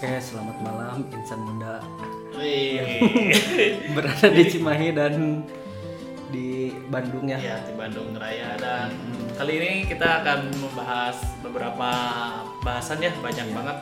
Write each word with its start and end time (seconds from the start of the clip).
Oke, 0.00 0.16
selamat 0.16 0.56
malam 0.64 1.04
insan 1.12 1.44
muda. 1.44 1.76
Berada 3.92 4.32
di 4.32 4.48
Cimahi 4.48 4.96
dan 4.96 5.44
di 6.32 6.72
Bandung 6.88 7.28
ya. 7.28 7.36
ya 7.36 7.60
di 7.68 7.76
Bandung 7.76 8.16
Raya 8.16 8.56
dan 8.56 8.96
kali 9.36 9.60
ini 9.60 9.72
kita 9.84 10.24
akan 10.24 10.56
membahas 10.56 11.20
beberapa 11.44 11.90
bahasan 12.64 13.04
ya 13.04 13.12
banyak 13.20 13.52
banget 13.52 13.76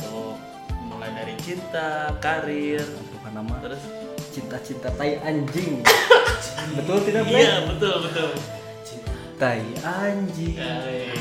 untuk 0.00 0.40
mulai 0.88 1.12
dari 1.12 1.36
cinta, 1.44 2.08
karir, 2.24 2.88
Bukan 3.20 3.32
nama 3.36 3.52
terus 3.60 3.84
cinta-cinta 4.32 4.88
tai 4.96 5.20
anjing. 5.20 5.84
Betul 6.80 7.04
tidak, 7.04 7.28
Bre? 7.28 7.36
iya 7.36 7.68
betul 7.68 8.00
betul. 8.08 8.32
Tai 9.36 9.60
anjing. 9.84 10.56
Hai. 10.56 11.12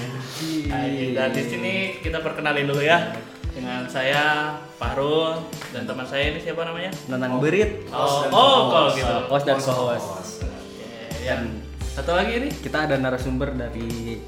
Anjing. 0.71 1.11
Dan 1.11 1.29
di 1.35 1.43
sini 1.43 1.73
kita 1.99 2.23
perkenalin 2.23 2.71
dulu 2.71 2.79
ya 2.79 3.35
dengan 3.57 3.89
saya 3.89 4.53
Fahrul 4.77 5.41
dan 5.73 5.89
teman 5.89 6.05
saya 6.05 6.29
ini 6.29 6.37
siapa 6.37 6.61
namanya? 6.61 6.93
Nanang 7.09 7.41
berit. 7.41 7.89
Oh, 7.89 8.29
oh 8.29 8.59
kalau 8.69 8.89
gitu. 8.93 9.15
Host 9.25 9.45
dan 9.49 9.57
co-host. 9.57 10.07
Oke, 10.45 10.93
yang 11.25 11.41
satu 11.81 12.13
lagi 12.13 12.37
ini 12.37 12.49
Kita 12.53 12.85
ada 12.85 13.01
narasumber 13.01 13.57
dari 13.57 14.21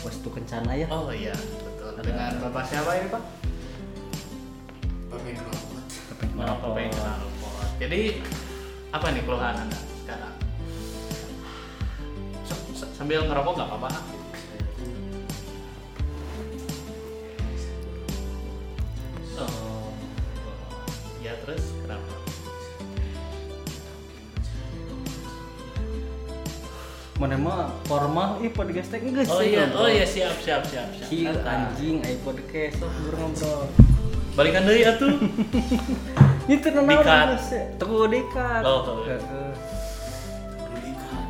Wastu 0.00 0.30
Kencana 0.30 0.78
ya. 0.78 0.86
Oh 0.86 1.10
iya, 1.10 1.34
betul. 1.34 1.98
Dengan 1.98 2.38
Bapak 2.40 2.62
siapa 2.64 2.94
ini, 2.94 3.10
Pak? 3.10 3.22
Bapak 6.32 6.70
Pengkenal 6.70 7.26
Pot. 7.38 7.68
Jadi 7.78 8.22
apa 8.88 9.06
nih 9.10 9.22
keluhan 9.26 9.54
Anda 9.58 9.78
sekarang? 9.98 10.34
S- 12.46 12.66
s- 12.78 12.90
sambil 12.94 13.26
ngerokok 13.26 13.52
nggak 13.58 13.68
apa-apa? 13.68 13.90
Oh, 19.40 19.88
ya 21.24 21.32
terus 21.44 21.64
kenapa? 21.80 22.12
Mana 27.16 27.36
mah 27.38 27.70
formal 27.86 28.42
ih 28.42 28.50
podcast 28.50 28.92
teh 28.92 28.98
geus. 28.98 29.30
Oh 29.30 29.40
iya, 29.40 29.70
oh 29.72 29.86
iya 29.86 30.02
siap 30.02 30.36
siap 30.42 30.66
siap 30.66 30.90
siap. 30.90 31.08
Santai. 31.08 31.48
anjing 31.70 32.02
ai 32.02 32.18
podcast 32.20 32.82
sok 32.82 32.90
ngobrol. 33.14 33.70
Balikan 34.32 34.64
deui 34.64 34.82
atuh. 34.82 35.16
Itu 36.52 36.68
nana 36.74 36.88
Dikat. 36.98 37.26
Tuh 37.78 38.10
dikat. 38.10 38.62
Oh, 38.66 38.80
oh. 38.82 38.96
Heeh. 39.06 39.52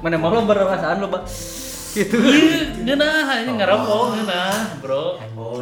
Mana 0.01 0.17
mau 0.19 0.35
lo 0.35 0.43
berperasaan 0.49 0.99
lo, 0.99 1.13
Pak? 1.13 1.29
Gitu. 1.93 2.17
Iya, 2.17 2.73
geunah 2.89 3.45
ini 3.45 3.53
ngerokok 3.61 4.03
geunah, 4.17 4.57
Bro. 4.81 5.21
Oh. 5.37 5.61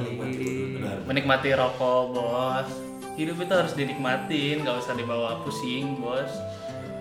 Menikmati 1.11 1.51
rokok 1.59 2.15
bos 2.15 2.71
hidup 3.19 3.43
itu 3.43 3.51
harus 3.51 3.75
dinikmatin 3.75 4.63
nggak 4.63 4.79
usah 4.79 4.95
dibawa 4.95 5.43
pusing 5.43 5.99
bos 5.99 6.31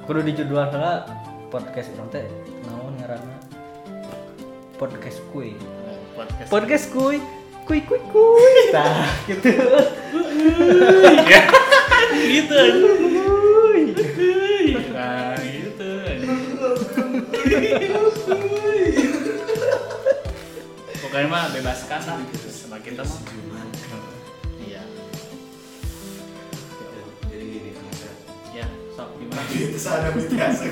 Kudu 0.10 0.26
di 0.26 0.34
judul 0.34 0.66
heula 0.66 1.06
podcast 1.54 1.94
urang 1.94 2.10
teh 2.10 2.26
naon 2.66 2.98
ngaranna? 2.98 3.38
Podcast 4.82 5.22
kuy. 5.30 5.54
podcast 6.18 6.50
Podcast 6.50 6.86
kuy. 6.90 7.22
Kuy 7.70 7.86
kuy 7.86 8.02
kuy. 8.10 8.58
Tah, 8.74 9.06
gitu. 9.30 9.54
gitu 12.26 12.58
nah 14.90 15.38
gitu 15.38 15.90
pokoknya 21.06 21.28
mah 21.30 21.54
bebaskan 21.54 22.02
lah 22.10 22.18
sama 22.50 22.82
kita 22.82 23.06
mah 23.06 23.59
Itu 29.50 29.78
sana 29.78 30.10
biasa 30.12 30.64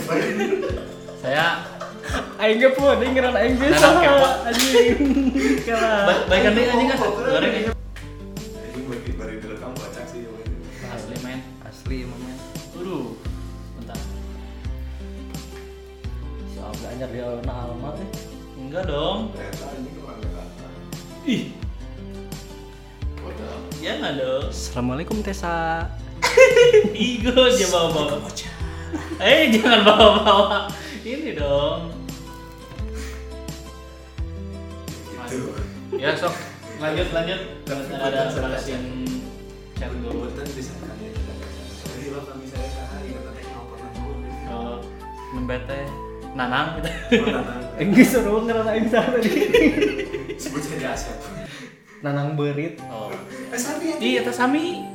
saya 1.17 1.47
Aing 2.37 2.61
ge 2.61 2.69
pun, 2.71 2.95
aing 2.95 3.11
ngeran 3.11 3.35
aing 3.35 3.55
ge 3.55 3.67
Nah, 3.67 3.79
saha, 3.81 4.47
anjing. 4.47 4.95
Kalah. 5.61 6.07
ba- 6.07 6.23
baikan 6.25 6.51
deh 6.53 6.63
anjing 6.65 6.87
kan 6.87 6.97
goreng 7.03 7.51
Jadi 7.51 8.79
buat 8.79 8.99
baru 9.11 9.33
direkam 9.35 9.71
baca 9.73 10.01
sih. 10.05 10.23
asli 10.87 11.15
main 11.19 11.43
Asli 11.61 11.95
emang 12.01 12.21
men. 12.21 12.37
Waduh, 12.73 13.11
bentar. 13.75 13.99
Si 16.47 16.57
Alga 16.57 16.87
anyar 16.87 17.09
di 17.11 17.19
alna 17.19 17.53
alma 17.65 17.89
eh. 17.97 18.07
Enggak 18.55 18.83
dong. 18.87 19.19
Ih, 21.27 21.51
Waduh. 23.19 23.59
ya 23.77 23.99
nggak 23.99 24.13
dong. 24.15 24.45
Assalamualaikum 24.47 25.19
Tessa. 25.19 25.83
Igo 26.95 27.35
dia 27.51 27.67
bawa-bawa. 27.67 28.31
Eh, 29.17 29.51
jangan 29.51 29.79
bawa-bawa. 29.83 30.71
Ini 31.03 31.35
dong. 31.35 31.97
Gitu. 35.27 35.51
Ya 35.99 36.15
sok, 36.15 36.31
lanjut 36.79 37.07
lanjut. 37.11 37.41
Ada 37.67 38.31
balasin 38.31 39.03
chat 39.75 39.91
dulu. 39.91 40.31
Kebetulan 40.31 40.47
di 40.55 40.63
sana 40.63 40.93
ya. 41.03 41.11
Jadi 41.83 42.05
lo 42.15 42.19
kami 42.23 42.45
saya 42.47 42.67
sehari 42.71 43.09
kata 43.11 43.29
tekno 43.35 43.61
pernah 43.71 43.89
dulu. 43.91 44.15
Oh, 44.47 44.77
membete 45.35 45.79
nanang 46.31 46.79
gitu. 46.79 46.89
Oh, 47.27 48.03
suruh 48.07 48.41
ngeran 48.47 48.67
aing 48.71 48.87
saha 48.87 49.19
tadi. 49.19 49.31
Sebut 50.41 50.63
saja 50.63 50.95
Asep. 50.95 51.17
Nanang 52.05 52.37
berit. 52.37 52.79
Oh. 52.87 53.11
Eh, 53.51 53.59
Sami 53.59 53.85
ya. 53.89 53.95
Iya, 53.97 54.19
tas 54.27 54.37
Sami. 54.37 54.85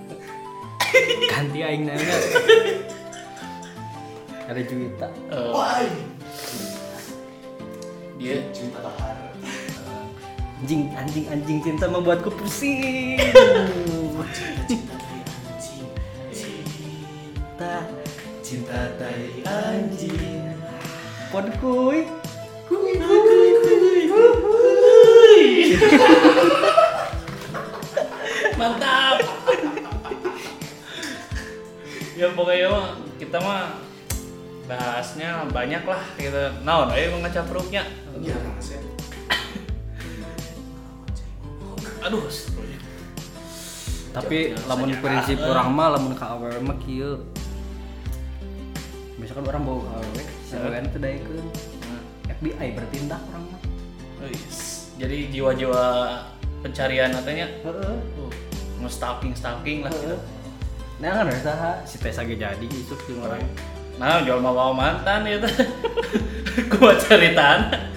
Ganti 1.28 1.60
aing 1.60 1.82
nanya. 1.88 2.16
Ada 4.52 4.68
Juwita. 4.68 5.08
Oh, 5.32 5.56
Wah. 5.56 5.80
dia 8.20 8.36
cinta 8.52 8.84
lahar. 8.84 9.32
Anjing, 10.60 10.92
anjing, 10.92 11.24
anjing 11.32 11.58
cinta 11.64 11.88
membuatku 11.88 12.28
pusing. 12.36 13.16
Cinta. 14.68 14.96
Cinta, 16.36 17.72
Cinta 18.44 18.92
dari 19.00 19.40
anjing. 19.48 20.52
pod 21.32 21.48
kuy. 21.56 22.04
Kuy 22.68 22.92
kuy 23.00 23.48
kuy 23.56 24.04
mantap 28.60 29.16
ya 32.20 32.28
pokoknya 32.36 32.68
mah 32.68 33.00
kita 33.16 33.40
mah 33.40 33.91
bahasnya 34.72 35.28
banyak 35.50 35.82
lah 35.84 36.02
gitu 36.16 36.44
nah 36.64 36.86
udah 36.86 36.94
ayo 36.96 37.18
ngecap 37.20 37.44
perutnya 37.48 37.84
Iya, 38.22 38.38
Asep. 38.54 38.78
aduh 42.02 42.22
Tapi 44.12 44.52
lamun 44.68 44.92
prinsip 45.00 45.40
orang 45.40 45.72
mah 45.72 45.96
lamun 45.96 46.12
ka 46.12 46.36
awewe 46.36 46.60
mah 46.60 46.76
kieu. 46.84 47.24
Misalkan 49.16 49.48
orang 49.48 49.64
bawa 49.64 49.96
si 50.44 50.52
Ah. 50.52 50.68
awewe 50.68 50.84
itu 50.84 50.98
daekeun. 51.00 51.46
Nah, 51.88 52.00
FBI 52.28 52.76
bertindak 52.76 53.20
orang 53.32 53.44
mah. 53.48 53.60
wis. 54.28 54.92
jadi 55.00 55.32
jiwa-jiwa 55.32 55.82
pencarian 56.60 57.10
katanya 57.10 57.48
Heeh. 57.64 57.96
uh, 58.20 58.30
nge-stalking 58.84 59.32
stalking 59.32 59.80
lah 59.80 59.90
gitu. 59.90 60.20
Nah 61.00 61.10
kan 61.16 61.26
ada 61.26 61.40
saha 61.40 61.72
si 61.82 61.96
Tessa 61.96 62.22
ge 62.22 62.36
jadi 62.36 62.66
isuk 62.68 63.00
jeung 63.08 63.24
orang. 63.24 63.40
Nah 64.00 64.24
jual 64.24 64.40
mau 64.40 64.56
bawa 64.56 64.72
mantan 64.72 65.28
ya 65.28 65.36
tuh 65.40 65.52
gua 66.76 66.96
ceritaan 66.96 67.92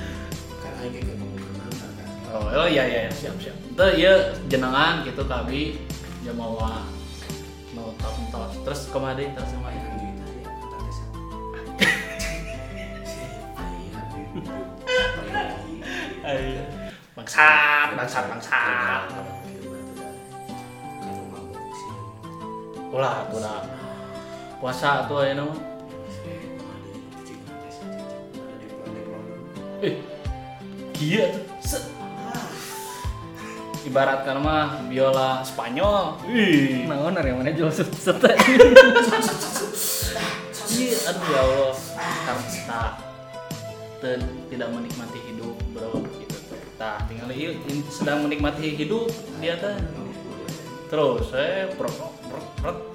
kayak 0.92 1.18
mantan 1.20 1.92
kan. 2.00 2.08
oh, 2.32 2.64
oh 2.64 2.68
iya 2.70 2.84
iya 2.88 3.00
iya, 3.08 3.12
siap 3.12 3.36
siap. 3.42 3.56
Itu 3.76 3.86
ya 4.00 4.14
jenengan 4.48 5.04
gitu 5.04 5.28
kabi. 5.28 5.76
Dia 6.24 6.34
mau 6.34 6.56
mau 7.76 7.90
top 8.00 8.16
top 8.32 8.50
terus 8.64 8.88
ke 8.88 8.98
mana 8.98 9.20
terus 9.20 9.52
Juwita 9.52 10.26
ya, 10.26 10.40
ya? 10.40 10.52
Ayo. 16.26 16.64
bangsat 17.16 17.90
bangsat 17.96 18.24
bangsat. 18.32 19.04
Ulah 22.96 23.28
ulah 23.36 23.60
puasa 24.64 25.04
tuh 25.12 25.20
aja 25.20 25.36
nama 25.36 25.75
eh 29.84 30.00
gila 30.96 31.26
tuh. 31.32 31.44
Set. 31.60 31.84
ibaratkan 33.86 34.42
mah 34.42 34.82
biola 34.90 35.46
Spanyol. 35.46 36.18
Ih. 36.26 36.90
Naon 36.90 37.20
ari 37.20 37.36
mana 37.36 37.54
jual 37.54 37.70
set 37.70 37.88
iya 40.76 40.98
aduh 41.08 41.28
ya 41.30 41.40
Allah. 41.46 41.76
Karena 42.26 42.82
ten, 44.02 44.20
tidak 44.50 44.70
menikmati 44.74 45.20
hidup 45.30 45.56
bro. 45.72 46.02
Gitu. 46.18 46.38
Tuh. 46.50 46.58
Tah 46.82 46.98
tinggal 47.06 47.30
ieu 47.32 47.54
sedang 47.94 48.26
menikmati 48.26 48.74
hidup 48.74 49.12
dia 49.38 49.56
teh. 49.62 49.78
Terus 50.90 51.30
saya 51.30 51.70
prok 51.78 51.94
prok 52.26 52.46
prok 52.62 52.95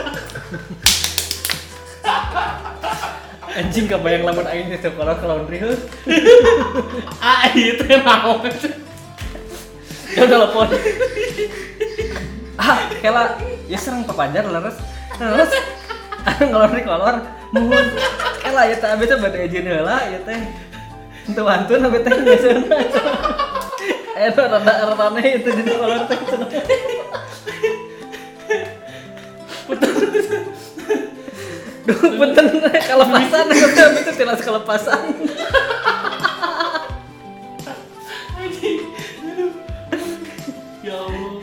anjing 3.71 3.87
kebayang 3.87 4.27
lamun 4.27 4.43
aing 4.51 4.67
di 4.67 4.75
sekolah 4.75 5.15
ke 5.15 5.23
laundry 5.23 5.63
heuh. 5.63 5.79
ah 7.23 7.47
iya 7.55 7.79
teh 7.79 7.87
naon? 8.03 8.43
Ya 10.11 10.27
telepon 10.27 10.67
ah 12.59 12.83
kela 12.99 13.39
ya 13.71 13.79
serang 13.79 14.03
papajar 14.03 14.43
leres. 14.43 14.75
Leres. 15.23 15.55
Ngelondri 16.43 16.83
kolor. 16.83 17.23
Mohon 17.55 17.87
kela 18.43 18.67
ya 18.67 18.75
teh 18.75 18.91
abis 18.91 19.07
teh 19.07 19.17
bade 19.23 19.39
izin 19.47 19.63
heula 19.63 20.03
ya 20.03 20.19
teh. 20.19 20.39
Itu 21.31 21.41
wantun 21.47 21.87
abis 21.87 22.03
teh 22.03 22.11
biasana 22.11 22.75
Eh, 24.11 24.27
itu 24.27 24.41
rada 24.43 24.73
rada 24.83 25.21
itu 25.23 25.47
di 25.47 25.63
kolor 25.63 26.11
teh 26.11 26.19
Duh, 31.81 31.97
punten 31.97 32.45
kelepasan, 32.61 33.45
itu 33.49 34.11
tilas 34.13 34.41
kelepasan. 34.45 35.01
ya 40.85 40.93
Allah. 40.97 41.41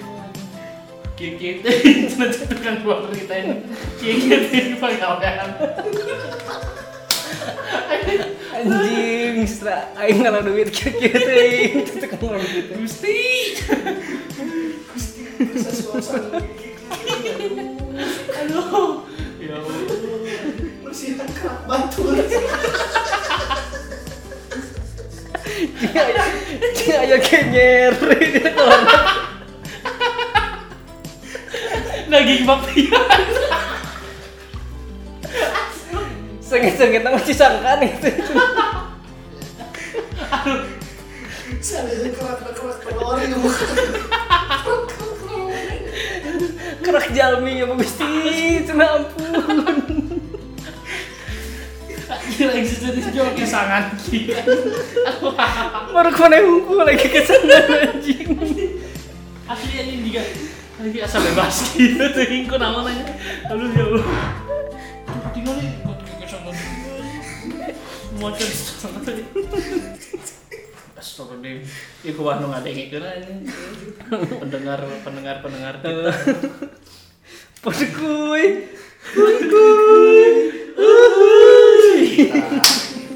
Kiki 1.19 1.67
teh 1.67 1.79
nanti 2.14 2.46
tukang 2.46 2.79
keluar 2.79 3.11
cerita 3.11 3.35
ini 3.35 3.67
kiki 3.99 4.31
teh 4.31 4.79
pegawaian 4.79 5.50
Anjing, 8.55 9.43
stra, 9.46 9.90
aing 9.99 10.23
ngalah 10.23 10.46
duit 10.46 10.70
teh, 10.70 11.75
itu 11.82 11.99
tukang 11.99 12.19
ngomong 12.23 12.43
gitu. 12.43 12.75
gusti. 12.79 13.19
Suasana 15.58 16.38
gitu. 16.58 16.87
aduh. 18.38 19.06
Ya 19.38 19.55
Allah 19.58 19.98
Kerak 20.88 21.69
batu. 21.69 22.17
Cing 26.76 26.96
aya 26.96 27.19
kenyer 27.20 27.93
di 27.93 28.40
kolor. 28.40 28.82
daging 32.08 32.49
bakpian 32.49 33.05
Sengit-sengit 36.40 37.05
cisangkan 37.29 37.85
itu. 37.85 38.08
Saya 41.61 42.08
kerak-kerak. 42.08 42.81
Kerak 46.81 47.06
jalmi 47.12 47.61
ya 47.61 47.69
Gusti, 47.69 48.64
cenah 48.64 49.05
ampun. 49.05 50.07
Gila 52.28 52.52
eksistensi 52.60 53.10
jual 53.10 53.32
kesangan 53.32 53.96
gila. 54.06 54.40
Baru 55.96 56.10
ke 56.12 56.20
mana 56.20 56.36
hungku 56.44 56.72
lagi 56.76 57.08
ke 57.08 57.20
sana 57.25 57.56
anjing. 57.88 58.36
asli 59.48 59.72
ini 59.80 60.12
juga. 60.12 60.22
Lagi 60.78 60.98
asal 61.02 61.20
bebas. 61.25 61.56
Gitu 61.78 62.04
tuh 62.04 62.25
hingku 62.28 62.56
namanya. 62.60 63.08
Aduh 63.48 63.69
ya 63.72 63.84
Allah. 63.88 64.06
Tinggal 65.32 65.54
nih 65.56 65.70
buat 65.82 65.98
kesangan 66.20 66.54
mau 68.19 68.34
cari 68.34 68.50
sangat 68.50 69.02
Astagfirullahaladzim. 70.98 71.62
Iku 72.02 72.20
wah 72.26 72.42
nu 72.42 72.50
ngadengikeun 72.50 73.06
aja. 73.06 73.34
Pendengar 74.42 74.82
pendengar 75.06 75.36
pendengar 75.38 75.75
kita. 75.78 76.10
Podkuy. 77.62 78.66
Podkuy. 79.14 80.26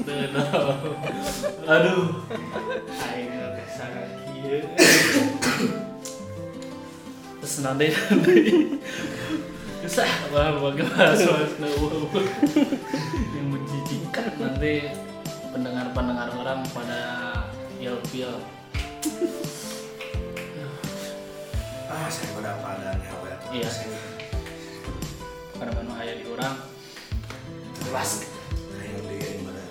Tuh, 0.03 0.25
no. 0.31 1.52
Aduh 1.63 2.11
aing 3.07 3.31
kesangan 3.55 4.09
kieu 4.27 4.59
terus 7.39 7.55
nanti 7.63 7.87
susah 9.83 10.09
wah 10.31 10.51
bahas 10.59 11.23
yang 13.35 13.47
menjijikan 13.47 14.31
nanti 14.39 14.91
pendengar 15.55 15.87
pendengar 15.95 16.29
orang 16.35 16.61
pada 16.71 17.01
ilfil 17.79 18.43
Ah, 21.93 22.09
saya 22.09 22.25
pada 22.33 22.57
padanya. 22.57 23.05
Iya. 23.53 23.69
pada 25.53 25.69
mana 25.77 25.93
ayah 26.01 26.17
di 26.17 26.25
orang 26.25 26.57
Kelas. 27.85 28.25
Ayo 28.81 28.97
dia 29.05 29.29
yang 29.29 29.45
pada. 29.45 29.61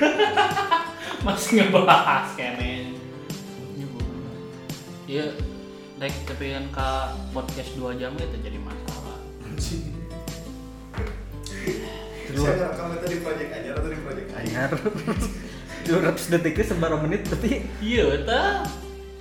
masih 1.26 1.50
ngebahas 1.62 2.28
kene 2.36 2.94
iya 5.04 5.30
dek 6.00 6.14
tapi 6.26 6.52
kan 6.52 6.64
ke 6.74 6.88
podcast 7.30 7.70
2 7.78 8.00
jam 8.00 8.12
itu 8.18 8.36
jadi 8.42 8.58
masalah 8.58 9.18
Anjing. 9.44 9.94
Saya 12.34 12.54
ngerekam 12.58 12.90
itu 12.98 13.06
di 13.06 13.18
project 13.22 13.50
aja 13.54 13.70
atau 13.78 13.86
di 13.86 13.98
project? 14.02 14.28
Anyar. 14.34 14.70
200 15.84 16.32
detiknya 16.34 16.64
seberapa 16.66 16.98
menit 16.98 17.22
tapi 17.28 17.62
iya 17.78 18.18
ta 18.24 18.66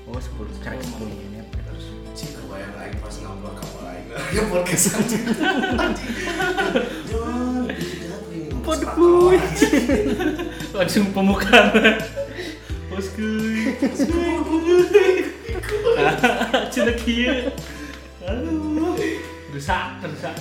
Oh 0.09 0.17
10 0.17 0.57
sekarang 0.57 0.79
10 0.81 1.11
menit 1.11 1.45
terus. 1.53 1.85
Cik, 2.17 2.39
kebayang 2.39 2.73
aing 2.81 2.97
pas 2.97 3.15
ngambil 3.19 3.51
kapal 3.59 3.83
aing 3.93 4.07
Ya 4.35 4.43
podcast 4.49 4.85
aja 4.97 5.17
Ini 8.63 8.71
Podkuy. 8.71 9.35
langsung 10.71 11.11
pembukaan 11.11 11.99
boskuy 12.87 13.75
cina 16.71 16.93
kia 17.03 17.51
aduh 18.23 18.95
rusak 19.51 19.99
rusak. 20.07 20.35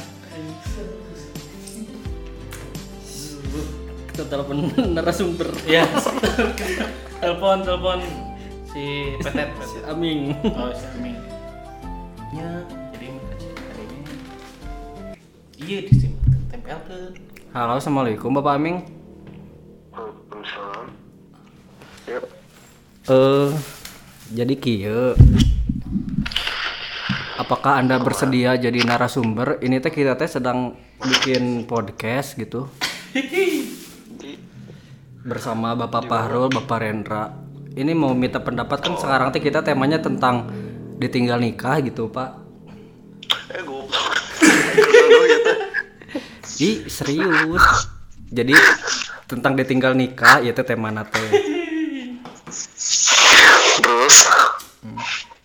Kita 4.12 4.23
telepon 4.31 4.71
narasumber. 4.95 5.50
ya 5.67 5.83
telepon 7.19 7.67
telepon. 7.67 8.00
Si 8.71 9.19
petet 9.19 9.50
Si 9.67 9.79
Aming. 9.85 10.33
oh 10.47 10.71
si 10.71 10.87
Aming. 10.95 11.19
Ya 12.33 12.50
jadi 12.95 13.09
hari 13.67 13.83
ini. 13.83 14.00
Iya 15.59 15.79
di 15.91 15.93
sini 15.93 16.17
tempel 16.49 16.79
ke 16.87 17.32
Halo, 17.52 17.76
Assalamualaikum 17.76 18.32
Bapak 18.32 18.56
Aming. 18.56 18.80
Waalaikumsalam. 19.92 20.88
Yuk. 22.09 22.25
Eh, 23.12 23.49
jadi 24.32 24.54
kieu. 24.56 25.12
Apakah 27.37 27.76
Anda 27.76 28.00
bersedia 28.00 28.56
jadi 28.56 28.88
narasumber? 28.88 29.61
Ini 29.61 29.85
teh 29.85 29.92
kita 29.92 30.16
teh 30.16 30.32
sedang 30.32 30.80
bikin 31.04 31.68
podcast 31.68 32.40
gitu 32.40 32.73
bersama 35.21 35.76
Bapak 35.76 36.09
Pahrul, 36.09 36.49
Bapak 36.49 36.80
Rendra. 36.80 37.37
Ini 37.76 37.92
mau 37.92 38.16
minta 38.16 38.40
pendapat 38.40 38.80
kan 38.80 38.97
sekarang 38.97 39.28
teh 39.28 39.44
kita 39.44 39.61
temanya 39.61 40.00
tentang 40.00 40.49
ditinggal 40.97 41.37
nikah 41.37 41.85
gitu, 41.85 42.09
Pak. 42.09 42.32
Eh 43.52 43.61
goblok. 43.61 44.16
Goblok 44.73 45.25
ya 45.28 45.38
teh. 45.44 45.56
Ih, 46.61 46.85
serius. 46.90 47.64
Jadi 48.32 48.52
tentang 49.28 49.56
ditinggal 49.56 49.97
nikah 49.97 50.44
ya 50.44 50.52
teh 50.52 50.64
tema 50.64 50.92
teh. 51.09 51.30
Terus 53.80 54.16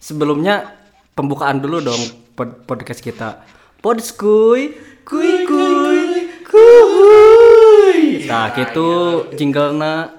Sebelumnya 0.08 0.72
pembukaan 1.12 1.60
dulu 1.60 1.84
dong 1.84 2.00
pod- 2.32 2.64
podcast 2.64 3.04
kita. 3.04 3.44
Podskuy, 3.84 4.72
kuy 5.04 5.44
kuy, 5.44 6.00
kuy. 6.48 8.00
Nah, 8.24 8.56
gitu 8.56 9.24
jinglena 9.36 10.16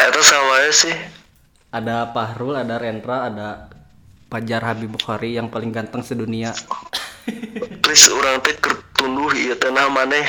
itu 0.00 0.20
sama 0.24 0.64
sih. 0.72 0.96
ada 1.70 2.08
Pahrul, 2.10 2.56
ada 2.56 2.80
Rendra, 2.80 3.28
ada 3.30 3.48
Fajar 4.26 4.64
Habib 4.64 4.96
Bukhari 4.96 5.36
yang 5.36 5.52
paling 5.52 5.70
ganteng 5.70 6.00
sedunia. 6.02 6.50
Please 7.80 8.06
orang 8.12 8.40
teh 8.44 8.54
keur 8.56 8.80
tunduh 8.96 9.32
ieu 9.34 9.56
teh 9.56 9.70
nah 9.72 9.88
maneh. 9.90 10.24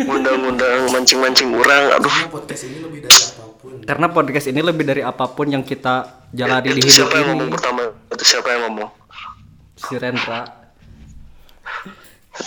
Ngundang-ngundang 0.00 0.90
mancing-mancing 0.92 1.52
orang 1.54 1.98
aduh. 1.98 2.12
Karena 2.12 2.30
podcast 2.30 2.62
ini 2.64 2.78
lebih 2.80 3.00
dari 3.04 3.16
apa 3.18 3.44
pun. 3.58 3.72
Karena 3.82 4.06
podcast 4.08 4.46
ini 4.48 4.60
lebih 4.60 4.84
dari 4.86 5.02
apa 5.02 5.24
pun 5.32 5.46
yang 5.50 5.64
kita 5.64 6.28
jalani 6.32 6.72
di 6.72 6.80
itu 6.80 6.88
hidup 6.88 6.96
siapa 6.96 7.14
yang 7.20 7.28
ngomong? 7.34 7.48
Ini. 7.48 7.54
pertama 7.54 7.82
itu 7.92 8.24
siapa 8.24 8.48
yang 8.52 8.62
ngomong? 8.70 8.88
Si 9.76 9.94
Rendra. 9.98 10.40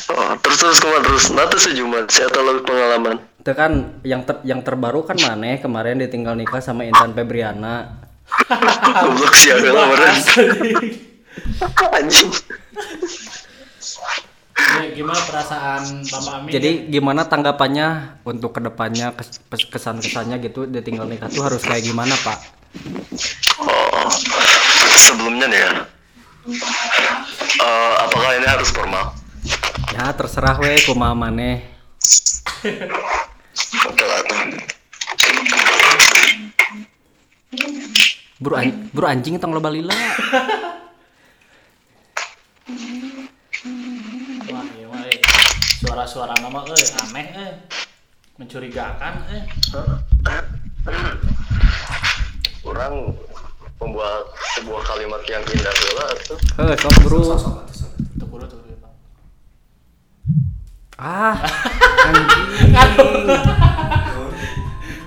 oh, 0.09 0.31
terus 0.41 0.57
terus 0.57 0.77
ke 0.81 0.87
mana? 0.89 1.03
Terus 1.05 1.25
nanti 1.35 1.57
sejumlah 1.61 2.01
saya 2.09 2.27
tahu 2.33 2.43
lebih 2.49 2.63
pengalaman? 2.65 3.15
Itu 3.43 3.51
kan 3.53 4.01
yang 4.01 4.25
ter- 4.25 4.41
yang 4.41 4.65
terbaru 4.65 5.05
kan 5.05 5.19
Maneh 5.21 5.61
kemarin 5.61 6.01
ditinggal 6.01 6.33
nikah 6.33 6.63
sama 6.63 6.87
Intan 6.87 7.13
Febriana. 7.13 8.05
goblok 9.05 9.33
sih 9.37 9.53
aku 9.53 9.69
lah 9.69 9.85
meren 9.89 10.15
anjing 11.93 12.31
gimana 14.91 15.19
perasaan 15.19 15.83
Bapak 16.01 16.33
Amin? 16.33 16.49
Jadi 16.49 16.69
gimana 16.89 17.21
tanggapannya 17.23 17.87
untuk 18.23 18.51
ke 18.51 18.61
depannya 18.61 19.11
kes- 19.11 19.43
pes- 19.43 19.67
kesan-kesannya 19.67 20.39
gitu 20.41 20.63
ditinggal 20.65 21.05
nikah 21.05 21.27
tuh 21.27 21.43
harus 21.43 21.59
kayak 21.59 21.83
gimana 21.83 22.15
Pak? 22.17 22.37
oh 23.57 24.07
sebelumnya 24.97 25.47
nih 25.47 25.59
ya 25.59 25.71
Eh, 27.55 27.93
apakah 27.99 28.31
ini 28.33 28.45
harus 28.45 28.69
formal 28.69 29.09
Ya 29.91 30.11
terserah 30.11 30.55
we 30.57 30.77
kumaha 30.81 31.11
maneh. 31.11 31.63
oke 33.81 34.03
lah 34.03 34.19
tuh 34.21 34.37
Buru, 38.35 38.55
an- 38.55 38.91
buru 38.91 39.05
anjing 39.07 39.39
tong 39.39 39.49
loba 39.49 39.71
lila. 39.71 39.95
Wah, 44.53 44.65
iya 44.77 44.85
mah, 44.85 45.01
eh. 45.09 45.19
Suara-suara 45.81 46.37
nama 46.37 46.61
eh 46.69 46.85
aneh 47.01 47.27
eh. 47.33 47.53
Mencurigakan 48.37 49.15
eh. 49.33 49.43
orang 52.65 53.13
membuat 53.81 54.29
sebuah 54.57 54.81
kalimat 54.85 55.21
yang 55.29 55.41
indah 55.49 55.73
pula 55.73 56.05
tuh 56.25 56.37
Heh, 56.61 56.73
sok 56.77 56.95
bro. 57.05 57.19
Atau 57.21 57.37
sosok. 57.37 57.55
Tuh. 58.21 58.35
Ah, 60.95 61.35
anjing. 62.07 63.27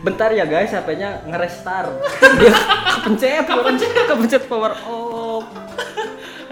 Bentar 0.04 0.30
ya 0.36 0.44
guys, 0.44 0.68
HP-nya 0.68 1.24
nge-restart. 1.24 1.96
Dia 2.36 2.56
kepencet, 3.00 3.44
kepencet, 3.48 3.90
kepencet 4.04 4.42
power 4.52 4.76
off. 4.84 5.48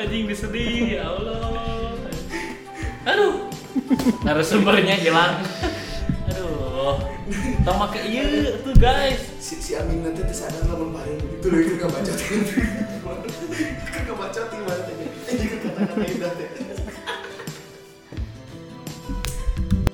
Anjing 0.01 0.25
disedih, 0.25 0.97
ya 0.97 1.05
Allah. 1.05 1.76
Aduh. 3.07 3.47
Narasumbernya 4.27 4.99
hilang. 4.99 5.47
Aduh. 6.35 6.99
Tong 7.63 7.79
make 7.79 8.03
ieu 8.07 8.59
tuh 8.63 8.75
guys. 8.79 9.19
Si, 9.43 9.59
si 9.63 9.75
Amin 9.79 10.03
nanti 10.03 10.23
tuh 10.27 10.35
sadar 10.35 10.63
lamun 10.67 10.95
bareng 10.95 11.19
gitu 11.19 11.47
loh 11.51 11.59
itu 11.59 11.75
gak 11.79 11.91
baca 11.91 12.13
kan 13.87 14.01
gak 14.07 14.19
baca 14.19 14.41
tuh 14.47 14.59
mana 14.63 14.83
tanya 14.87 15.07
ini 15.31 15.47
kata-kata 15.51 15.95
indah 16.07 16.33
teh 16.35 16.49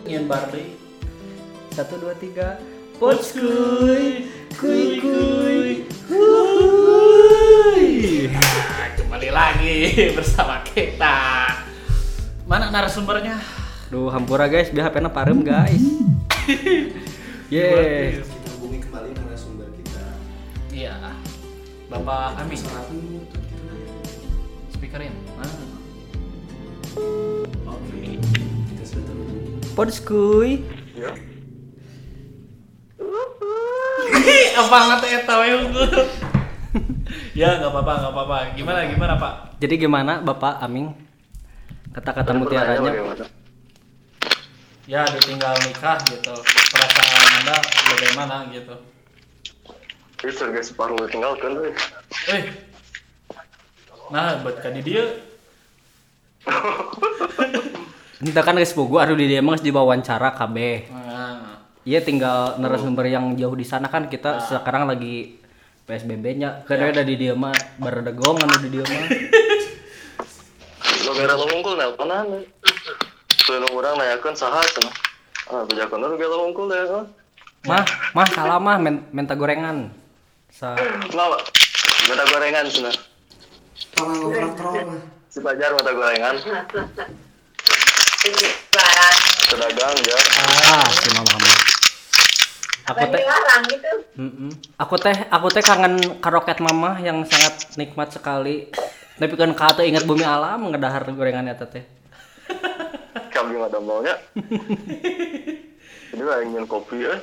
Nyen 0.08 0.28
Barley. 0.28 0.76
Satu 1.72 1.96
dua 1.96 2.12
tiga. 2.20 2.60
Potskuy, 3.00 4.28
kuy 4.60 5.00
kuy. 5.00 5.88
Nah, 8.28 8.88
kembali 8.92 9.30
lagi 9.32 9.76
bersama 10.12 10.60
kita. 10.68 11.61
Mana 12.52 12.68
narasumbernya? 12.68 13.40
Duh, 13.88 14.12
hampura 14.12 14.44
guys, 14.44 14.68
biar 14.68 14.92
HP-nya 14.92 15.08
parem 15.08 15.40
guys. 15.40 15.80
Yeay. 17.48 18.20
kita 18.20 18.48
hubungi 18.60 18.84
kembali 18.84 19.08
narasumber 19.16 19.72
kita 19.80 20.04
Iya. 20.68 21.16
Bapak 21.88 22.36
Amin. 22.44 22.60
Speakerin. 24.68 25.16
Mana? 25.32 25.54
oke 27.72 28.20
kita 28.68 28.84
sudah 28.84 29.04
terhubung 29.08 29.56
Potskuy. 29.72 30.60
ya 30.92 31.08
Apa 34.60 34.76
nggak 34.76 35.08
eta 35.08 35.34
we? 35.40 35.48
Ya 37.32 37.56
nggak 37.64 37.72
apa-apa 37.72 37.92
nggak 37.96 38.12
apa-apa. 38.12 38.36
Gimana 38.60 38.84
gimana 38.92 39.16
Pak? 39.16 39.56
Jadi 39.56 39.74
gimana 39.80 40.20
Bapak 40.20 40.60
Aming? 40.60 41.11
Kata-kata 41.92 42.32
mutiaranya. 42.32 42.92
Ya 44.88 45.04
ditinggal 45.06 45.54
nikah 45.68 46.00
gitu. 46.08 46.34
Perasaan 46.72 47.28
anda 47.44 47.56
bagaimana 47.62 48.36
gitu? 48.50 48.74
Itu 50.24 50.32
surga 50.32 50.60
separuh 50.64 50.96
ditinggalkan 51.06 51.50
tuh. 51.52 51.72
Eh. 52.32 52.42
Nah, 54.08 54.40
buat 54.44 54.60
kadi 54.60 54.80
dia 54.84 55.04
Entah 58.22 58.42
kan 58.46 58.54
guys, 58.54 58.74
gua 58.74 59.06
aduh 59.06 59.18
di 59.18 59.26
dia 59.30 59.42
emang 59.42 59.58
di 59.58 59.70
diwawancara 59.70 60.34
KB. 60.34 60.56
nah, 60.90 61.62
Iya 61.82 61.98
tinggal 62.06 62.62
narasumber 62.62 63.10
yang 63.10 63.34
jauh 63.34 63.58
di 63.58 63.66
sana 63.66 63.90
kan 63.90 64.06
kita 64.06 64.38
sekarang 64.46 64.86
lagi 64.86 65.42
PSBB-nya. 65.86 66.62
Karena 66.62 66.94
ada 66.94 67.02
di 67.02 67.18
dia 67.18 67.34
mah 67.34 67.54
baredegong 67.82 68.38
anu 68.38 68.56
di 68.62 68.68
dia 68.70 68.84
mah. 68.86 69.06
Lo 71.12 71.46
unggul 71.52 71.74
nelponan. 71.76 72.26
Tuh 73.42 73.56
nu 73.58 73.68
urang 73.74 73.98
nanyakeun 73.98 74.36
saha 74.38 74.62
cenah. 74.64 74.94
Ah, 75.50 75.62
bejakeun 75.66 76.00
lu 76.00 76.16
gara 76.16 76.36
unggul 76.40 76.70
deh. 76.70 76.80
ah. 76.88 77.04
Mah, 77.62 77.84
mah 78.16 78.26
salah 78.32 78.58
mah 78.58 78.76
men 78.80 79.06
minta 79.14 79.38
gorengan. 79.38 79.92
Sa 80.50 80.74
Mama, 81.14 81.38
mata 82.08 82.24
gorengan 82.28 82.66
cenah. 82.66 82.94
Tangan 83.94 84.16
ngontrak 84.18 84.52
teror 84.58 84.74
mah 84.88 85.00
Si 85.32 85.38
Pajar 85.40 85.70
mata 85.76 85.92
gorengan. 85.94 86.36
Pedagang 89.50 89.96
ya. 90.06 90.18
ah, 90.70 90.86
si 90.90 91.08
mama 91.12 91.34
mah. 91.36 91.58
Aku 92.82 93.04
teh 93.14 93.22
gitu. 93.70 93.90
Aku 94.78 94.94
teh 94.98 95.16
aku 95.30 95.46
teh 95.54 95.62
kangen 95.62 96.18
karoket 96.18 96.58
mama 96.58 96.98
yang 96.98 97.22
sangat 97.26 97.78
nikmat 97.78 98.10
sekali. 98.10 98.70
Tapi 99.22 99.38
kan 99.38 99.54
kata 99.54 99.86
ingat 99.86 100.02
bumi 100.02 100.26
alam 100.26 100.66
ngedahar 100.66 101.06
gorengannya 101.14 101.54
teh. 101.54 101.86
Kambing 103.30 103.62
ada 103.62 103.78
maunya. 103.78 104.18
Ini 106.10 106.22
lah 106.26 106.42
ingin 106.42 106.66
kopi 106.66 107.06
eh. 107.06 107.22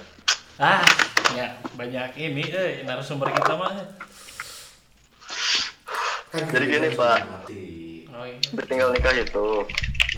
ah, 0.64 0.80
ya 1.36 1.60
banyak 1.76 2.16
ini 2.16 2.48
eh 2.56 2.88
narasumber 2.88 3.36
kita 3.36 3.52
mah. 3.60 3.84
kan 6.32 6.42
Jadi 6.56 6.66
gini, 6.72 6.90
Pak. 6.96 7.20
Oh, 8.16 8.24
iya. 8.24 8.40
Ditinggal 8.48 8.96
nikah 8.96 9.14
itu. 9.20 9.48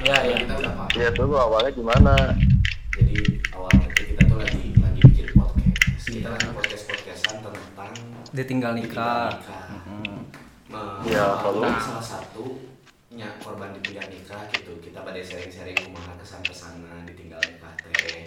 Ya, 0.06 0.22
ya. 0.22 0.38
Ya 0.94 1.10
tuh 1.18 1.34
awalnya 1.34 1.74
gimana? 1.74 2.14
jadi 2.92 3.42
awalnya 3.58 3.88
kita 3.98 4.22
tuh 4.30 4.38
lagi 4.38 4.78
lagi 4.78 5.02
bikin 5.02 5.28
podcast 5.34 6.06
kita 6.06 6.30
lagi 6.30 6.48
podcast 6.54 6.84
podcastan 6.86 7.36
tentang 7.42 7.92
Ditinggal 8.36 8.72
nikah. 8.78 9.34
nikah. 9.34 9.61
Ya, 11.02 11.26
kalau 11.42 11.66
kalau- 11.66 11.82
salah 11.82 12.06
satu 12.06 12.46
nya 13.12 13.28
korban 13.44 13.76
ditinggal 13.76 14.08
nikah 14.08 14.48
gitu 14.56 14.80
kita 14.80 15.04
pada 15.04 15.20
sharing-sharing 15.20 15.76
kumaha 15.76 16.16
kesan 16.16 16.40
pesanan 16.46 17.04
ditinggal 17.04 17.42
nikah 17.44 17.74
teh 17.76 18.24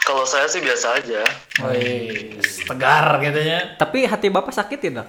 Kalau 0.00 0.26
saya 0.26 0.50
sih 0.50 0.58
biasa 0.58 0.98
aja. 0.98 1.22
Woi, 1.62 2.34
tegar 2.66 3.22
gitu 3.22 3.40
ya. 3.40 3.78
Tapi 3.78 4.02
hati 4.04 4.26
bapak 4.26 4.50
sakit 4.50 4.78
tidak? 4.80 5.06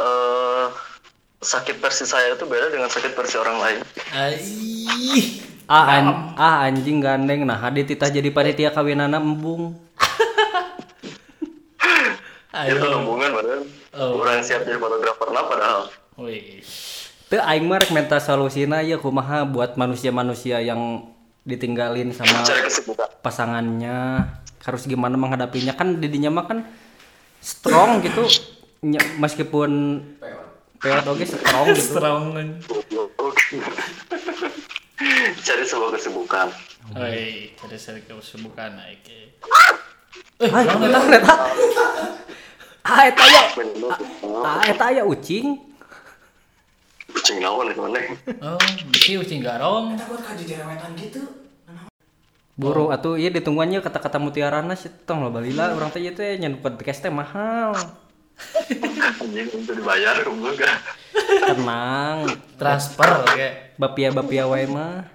eh 0.00 0.66
sakit 1.40 1.76
versi 1.76 2.08
saya 2.08 2.32
itu 2.32 2.48
beda 2.48 2.72
dengan 2.72 2.88
sakit 2.88 3.12
versi 3.12 3.36
orang 3.36 3.56
lain. 3.60 3.78
Aih. 4.10 5.44
Ah, 5.68 6.00
an- 6.00 6.34
ah 6.34 6.66
anjing 6.66 6.98
gandeng 6.98 7.44
nah 7.44 7.54
Hadi 7.54 7.84
titah 7.84 8.08
jadi 8.08 8.32
panitia 8.32 8.72
kawinana 8.72 9.20
embung. 9.20 9.76
Itu 12.50 12.82
Ayo. 12.82 13.06
hubungan 13.06 13.30
padahal. 13.30 13.62
Oh. 13.94 14.26
Orang 14.26 14.42
siap 14.42 14.66
jadi 14.66 14.74
fotografer 14.74 15.28
nah 15.30 15.46
padahal. 15.46 15.80
Woi. 16.18 16.58
Teu 17.30 17.38
aing 17.38 17.62
mah 17.70 17.78
rek 17.78 17.94
minta 17.94 18.18
solusina 18.18 18.82
ya 18.82 18.98
kumaha 18.98 19.46
buat 19.46 19.78
manusia-manusia 19.78 20.58
yang 20.58 21.06
ditinggalin 21.46 22.10
sama 22.10 22.42
Cari 22.42 22.66
pasangannya 23.22 24.26
harus 24.66 24.82
gimana 24.84 25.14
menghadapinya 25.14 25.72
kan 25.78 26.02
didinya 26.02 26.28
mah 26.28 26.44
kan 26.50 26.58
strong 27.40 28.04
gitu 28.04 28.28
meskipun 29.16 30.02
peot 30.82 31.06
oge 31.06 31.24
strong 31.30 31.70
gitu 31.70 31.96
Strong. 31.96 32.22
Oke. 33.22 33.56
Cari 35.46 35.64
sebuah 35.64 35.90
kesibukan. 35.96 36.50
Woi, 36.98 37.54
jadi 37.54 37.76
saya 37.78 38.02
kesibukan 38.02 38.74
naik. 38.74 39.06
Hai, 40.40 40.66
eta 40.66 41.00
eta 41.14 41.34
ah 42.86 43.00
eta 43.06 43.24
Bener, 43.56 43.92
ah 44.44 44.62
eta 44.64 44.84
aya 44.92 45.02
ucing 45.04 45.60
kucing 47.10 47.42
naon 47.42 47.66
itu 47.74 47.80
mana? 47.82 47.98
Oh, 48.38 48.60
bisi 48.94 49.18
ucing 49.18 49.42
garong. 49.42 49.98
Kita 49.98 50.06
buat 50.06 50.22
kaji 50.22 50.44
jerewetan 50.46 50.94
gitu. 50.94 51.22
burung 52.54 52.92
atuh 52.92 53.16
ieu 53.16 53.32
ditungguannya 53.32 53.80
kata-kata 53.80 54.20
mutiarana 54.20 54.76
sih 54.76 54.92
tong 55.08 55.24
lo 55.24 55.32
balila 55.32 55.72
urang 55.72 55.88
teh 55.88 56.04
ieu 56.04 56.12
teh 56.12 56.36
nyen 56.36 56.60
podcast 56.60 57.00
teh 57.00 57.08
mahal 57.08 57.72
Anjing 59.16 59.48
itu 59.48 59.72
dibayar 59.72 60.20
enggak? 60.20 60.76
tenang 61.40 62.28
Transfer 62.60 63.24
kayak. 63.32 63.80
bapia-bapia 63.80 64.44
wae 64.44 64.68
mah 64.68 65.08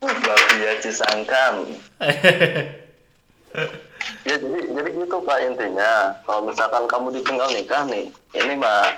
Bapia 0.00 0.72
Cisangkan. 0.80 1.76
ya 4.24 4.34
jadi 4.38 4.58
jadi 4.72 4.88
gitu 4.94 5.16
pak 5.22 5.38
intinya 5.42 6.14
kalau 6.24 6.46
misalkan 6.46 6.84
kamu 6.86 7.06
ditinggal 7.20 7.48
nikah 7.52 7.82
nih 7.86 8.06
ini 8.36 8.54
mah 8.58 8.92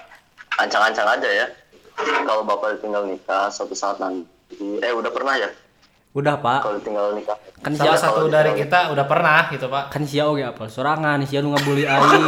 ancang-ancang 0.58 1.08
aja 1.08 1.28
ya 1.28 1.46
kalau 2.26 2.42
bapak 2.44 2.78
ditinggal 2.78 3.04
nikah 3.06 3.48
suatu 3.52 3.76
saat 3.76 4.00
nanti 4.00 4.26
eh 4.80 4.92
udah 4.92 5.10
pernah 5.12 5.34
ya 5.36 5.50
udah 6.16 6.34
pak 6.42 6.60
kalau 6.66 6.76
ditinggal 6.82 7.06
nikah 7.14 7.38
kan 7.60 7.72
Salah 7.76 7.96
sia 7.96 8.08
satu 8.08 8.26
dari 8.32 8.56
kita 8.56 8.88
udah 8.88 9.04
pernah 9.04 9.52
gitu, 9.52 9.68
Pak. 9.68 9.92
kan 9.92 10.02
sia 10.08 10.24
oge 10.24 10.40
apal 10.40 10.72
sorangan 10.72 11.20
sia 11.28 11.44
nu 11.44 11.52
ngabuli 11.52 11.84
aing 11.84 12.24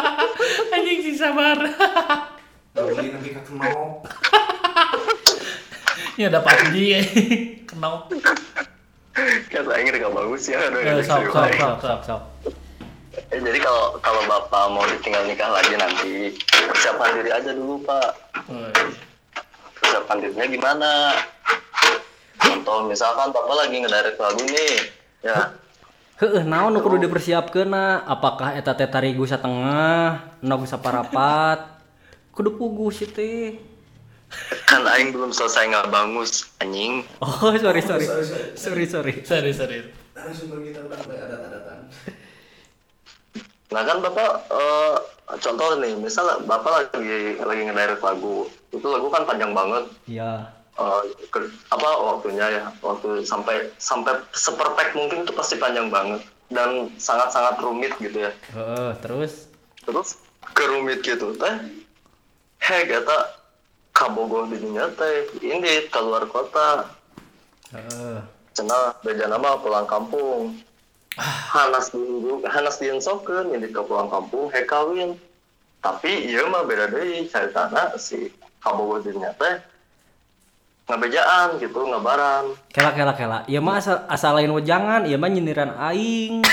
Anjing 0.74 1.02
si 1.02 1.12
sabar. 1.18 1.58
Beli 2.70 3.10
nanti 3.10 3.28
ke 3.34 3.42
kenok. 3.42 4.06
Ini 6.14 6.30
ada 6.30 6.38
PUBG 6.38 6.76
ya. 6.78 7.02
Saya 9.14 9.78
ingin 9.82 9.98
gak 9.98 10.14
bagus 10.14 10.42
ya 10.46 10.58
aduh, 10.70 10.80
Eh, 10.80 11.02
sok, 11.02 11.34
sok, 11.34 11.50
sok, 11.58 11.76
sok, 11.82 12.00
sok. 12.06 12.22
Eh, 13.30 13.38
jadi 13.42 13.58
kalau 13.58 13.98
kalau 13.98 14.22
bapak 14.30 14.64
mau 14.70 14.86
ditinggal 14.86 15.26
nikah 15.26 15.50
lagi 15.50 15.74
nanti 15.74 16.10
persiapan 16.70 17.18
diri 17.18 17.30
aja 17.34 17.50
dulu 17.50 17.82
pak. 17.82 18.10
Persiapan 19.82 20.16
dirinya 20.22 20.46
gimana? 20.46 20.92
Contoh 22.38 22.86
misalkan 22.86 23.34
bapak 23.34 23.54
lagi 23.66 23.76
ngedirect 23.82 24.18
lagu 24.18 24.42
nih 24.46 24.74
ya. 25.26 25.38
Heeh, 26.20 26.44
naon 26.44 26.76
nu 26.76 26.84
kudu 26.84 27.00
dipersiapkeun 27.00 27.72
apakah 28.04 28.52
eta 28.52 28.76
teh 28.76 28.86
tarigu 28.86 29.24
satengah, 29.24 30.38
nog 30.44 30.68
saparapat. 30.68 31.80
Kudu 32.30 32.54
pugu 32.60 32.92
sih 32.92 33.08
teh. 33.08 33.69
Kan 34.64 34.82
aing 34.88 35.10
belum 35.10 35.30
selesai 35.30 35.66
nggak 35.66 35.88
bangus 35.88 36.46
anjing 36.56 37.02
Oh, 37.18 37.50
sorry 37.56 37.80
sorry. 37.80 38.06
Sorry, 38.06 38.24
sorry. 38.24 38.46
Sorry 38.54 38.84
sorry. 38.86 39.12
Serius, 39.20 39.56
serius. 39.56 39.86
Narasumber 40.12 40.58
kita 40.60 40.80
udah 40.82 40.98
mulai 41.00 41.18
adat-adatan. 41.20 41.78
nah 43.70 43.82
kan 43.82 43.98
bapak 44.00 44.30
eh, 44.50 44.96
contoh 45.38 45.78
nih 45.78 45.94
misal 45.94 46.26
bapak 46.42 46.90
lagi 46.90 47.38
lagi 47.38 47.62
ngedirect 47.64 48.02
lagu 48.02 48.44
itu 48.68 48.82
lagu 48.82 49.06
kan 49.08 49.22
panjang 49.22 49.50
banget 49.50 49.86
Iya. 50.04 50.50
eh, 50.74 51.02
ke- 51.28 51.54
apa 51.68 51.88
waktunya 52.04 52.46
ya 52.50 52.64
waktu 52.80 53.22
sampai 53.22 53.70
sampai 53.76 54.18
seperfect 54.32 54.92
mungkin 54.92 55.22
itu 55.22 55.32
pasti 55.32 55.54
panjang 55.54 55.86
banget 55.86 56.18
dan 56.48 56.90
sangat 56.96 57.30
sangat 57.30 57.62
rumit 57.62 57.94
gitu 57.96 58.18
ya 58.20 58.32
Heeh, 58.50 58.90
terus 58.98 59.46
terus 59.80 60.18
kerumit 60.50 60.98
gitu 61.00 61.30
teh 61.32 61.54
heh 62.60 62.82
kata 62.84 63.16
kabogoh 64.00 64.48
di 64.48 64.56
dunia 64.56 64.88
teh 64.96 65.28
ini 65.44 65.84
keluar 65.92 66.24
kota 66.24 66.88
heeh. 67.76 68.16
cenah 68.56 68.96
beja 69.04 69.28
nama 69.28 69.60
pulang 69.60 69.84
kampung 69.84 70.56
hanas 71.52 71.92
dulu 71.92 72.40
hanas 72.48 72.80
dieu 72.80 72.96
sokeun 72.96 73.52
ini 73.52 73.68
ke 73.68 73.80
pulang 73.84 74.08
kampung 74.08 74.48
he 74.56 74.64
kawin 74.64 75.20
tapi 75.84 76.32
ieu 76.32 76.48
mah 76.48 76.64
beda 76.64 76.88
deui 76.88 77.28
caritana 77.28 77.92
si 78.00 78.32
kabogoh 78.64 79.04
di 79.04 79.12
dunia 79.12 79.36
teh 79.36 79.60
ngabejaan 80.88 81.60
gitu 81.60 81.86
ngabaran 81.86 82.50
Kela 82.74 82.90
kela 82.90 83.14
kela. 83.14 83.38
Ieu 83.46 83.62
mah 83.62 83.78
asal, 83.78 84.02
asal 84.10 84.34
lain 84.34 84.50
wejangan, 84.50 85.06
ieu 85.06 85.14
mah 85.22 85.30
nyindiran 85.30 85.70
aing. 85.78 86.42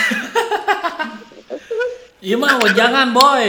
Iya 2.17 2.34
mah 2.34 2.58
oh, 2.58 2.74
jangan 2.74 3.13
boy. 3.13 3.45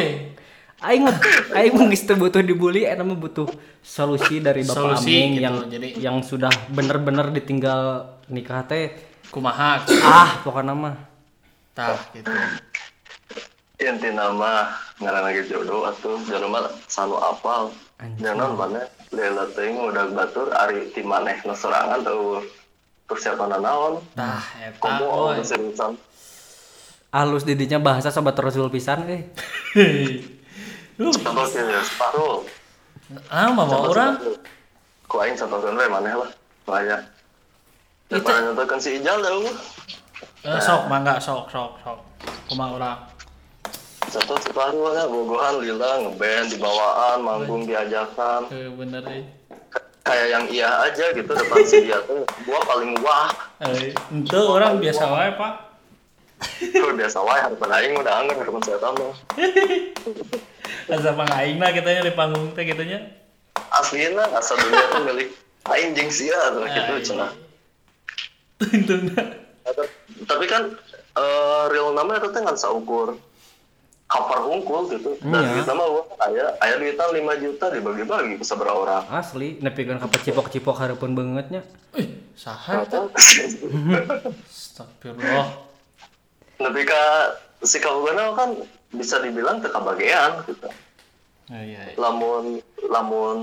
Aing 0.78 1.10
aing 1.58 1.74
geus 1.90 2.06
butuh 2.06 2.38
dibully, 2.38 2.86
eta 2.86 3.02
mah 3.02 3.18
butuh 3.18 3.50
solusi 3.82 4.38
dari 4.38 4.62
Bapak 4.62 5.02
Solusi 5.02 5.10
Aming 5.10 5.30
gitu, 5.34 5.42
yang 5.42 5.56
jadi- 5.66 5.94
yang 5.98 6.16
sudah 6.22 6.52
bener-bener 6.70 7.34
ditinggal 7.34 8.06
nikah 8.30 8.62
teh. 8.62 8.94
Kumaha. 9.34 9.82
Ah, 10.06 10.38
pokoknya 10.46 10.78
mah. 10.78 10.94
Tah 11.74 11.98
gitu. 12.14 12.30
inti 13.78 14.10
nama 14.10 14.74
ngaran 14.98 15.22
lagi 15.22 15.46
jodoh 15.46 15.86
atau 15.86 16.18
jodoh 16.26 16.50
mah 16.50 16.66
selalu 16.90 17.16
apal 17.22 17.62
jangan 18.18 18.58
mana 18.58 18.82
lela 19.14 19.46
teuing 19.54 19.78
udah 19.78 20.10
batur 20.10 20.50
ari 20.50 20.90
ti 20.90 21.06
maneh 21.06 21.38
nu 21.46 21.54
sorangan 21.54 22.02
teu 22.02 22.42
persiapan 23.06 23.62
naon 23.62 24.02
Tah 24.18 24.42
eta 24.58 24.82
komo 24.82 25.06
oh 25.06 25.94
Alus 27.08 27.46
didinya 27.46 27.78
bahasa 27.78 28.10
sobat 28.10 28.36
rasul 28.36 28.68
pisan 28.68 29.06
eh. 29.06 29.22
Lu 30.98 31.14
ya 31.14 31.80
separuh 31.86 32.42
ah 33.32 33.48
mah 33.54 33.64
mau 33.64 33.88
orang 33.88 34.20
ku 35.08 35.16
aing 35.22 35.38
contohkeun 35.38 35.78
we 35.78 35.86
maneh 35.88 36.12
lah. 36.12 36.28
Bahaya 36.68 37.00
Itu- 38.10 38.20
Daripada 38.20 38.44
nyontohkeun 38.44 38.80
si 38.82 38.90
Ijal 39.00 39.22
dah. 39.24 39.32
Eh, 40.44 40.60
sok 40.60 40.90
mangga 40.90 41.16
sok 41.22 41.48
sok 41.48 41.78
sok. 41.80 41.98
Kumaha 42.50 42.70
orang. 42.76 42.98
Contoh 44.08 44.36
separuh 44.42 44.92
ya 44.96 45.04
bogohan 45.06 45.54
lila 45.62 45.90
ngeband 46.04 46.46
di 46.52 46.56
bawaan 46.60 47.18
manggung 47.24 47.62
diajakan. 47.64 48.48
Eh, 48.52 48.68
bener 48.74 49.04
eh. 49.08 49.24
kayak 50.04 50.26
yang 50.32 50.44
iya 50.48 50.88
aja 50.88 51.12
gitu 51.12 51.28
depan 51.28 51.60
si 51.68 51.84
dia 51.84 52.00
tuh. 52.08 52.24
Gua 52.48 52.60
paling 52.64 52.96
wah. 53.04 53.28
Eh, 53.60 53.92
ente 54.12 54.40
orang 54.40 54.80
biasa 54.80 55.04
wae, 55.04 55.30
Pak. 55.36 55.52
Tuh 56.72 56.92
biasa 56.96 57.18
wae 57.20 57.40
harapan 57.44 57.70
aing 57.76 57.94
udah 58.00 58.14
anggar 58.24 58.36
harapan 58.40 58.62
saya 58.64 58.78
tambah 58.80 59.12
Asa 60.88 61.12
pangaingna 61.12 61.68
kitanya 61.70 62.02
di 62.02 62.14
panggung 62.16 62.56
teh 62.56 62.64
gitunya. 62.64 63.00
aslinya 63.68 64.24
asal 64.32 64.56
dunia 64.56 64.86
tuh 64.88 65.02
milik 65.04 65.28
aing 65.68 65.92
jeung 65.92 66.08
sia 66.08 66.40
tuh 66.56 66.64
gitu 66.64 67.12
cenah 67.12 67.30
Tentunya. 68.58 69.22
tapi 70.24 70.44
kan 70.48 70.72
eh, 71.14 71.62
real 71.68 71.92
nama 71.92 72.16
itu 72.16 72.32
teh 72.32 72.40
ngan 72.40 72.56
saukur 72.56 73.20
cover 74.08 74.40
hungkul 74.48 74.88
gitu 74.88 75.20
dan 75.20 75.44
Iya. 75.44 75.52
duit 75.52 75.66
nama 75.68 75.84
gua 75.84 76.02
aya 76.24 76.56
aya 76.64 76.74
duitan 76.80 77.12
5 77.12 77.44
juta 77.44 77.68
dibagi-bagi 77.68 78.40
ke 78.40 78.44
seberapa 78.46 78.72
orang 78.72 79.04
Asli, 79.12 79.60
nepi 79.60 79.84
kan 79.84 80.00
kapal 80.00 80.20
cipok-cipok 80.24 80.80
hareupeun 80.80 81.12
beungeutnya. 81.12 81.60
Ih, 81.92 82.08
saha 82.32 82.88
eta? 82.88 83.04
Astagfirullah. 84.48 85.48
lebih 86.58 86.88
ke 86.88 87.02
si 87.68 87.78
kan 87.78 88.50
bisa 88.90 89.20
dibilang 89.20 89.60
teu 89.60 89.70
kabagean 89.70 90.44
gitu 90.46 90.68
Oh, 91.48 91.56
iya. 91.56 91.80
iya. 91.80 91.96
lamun 91.96 92.60
lamun 92.92 93.38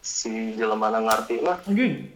si 0.00 0.56
jelema 0.56 0.88
ngarti 0.88 1.44
mah 1.44 1.60
Anjing. 1.68 2.08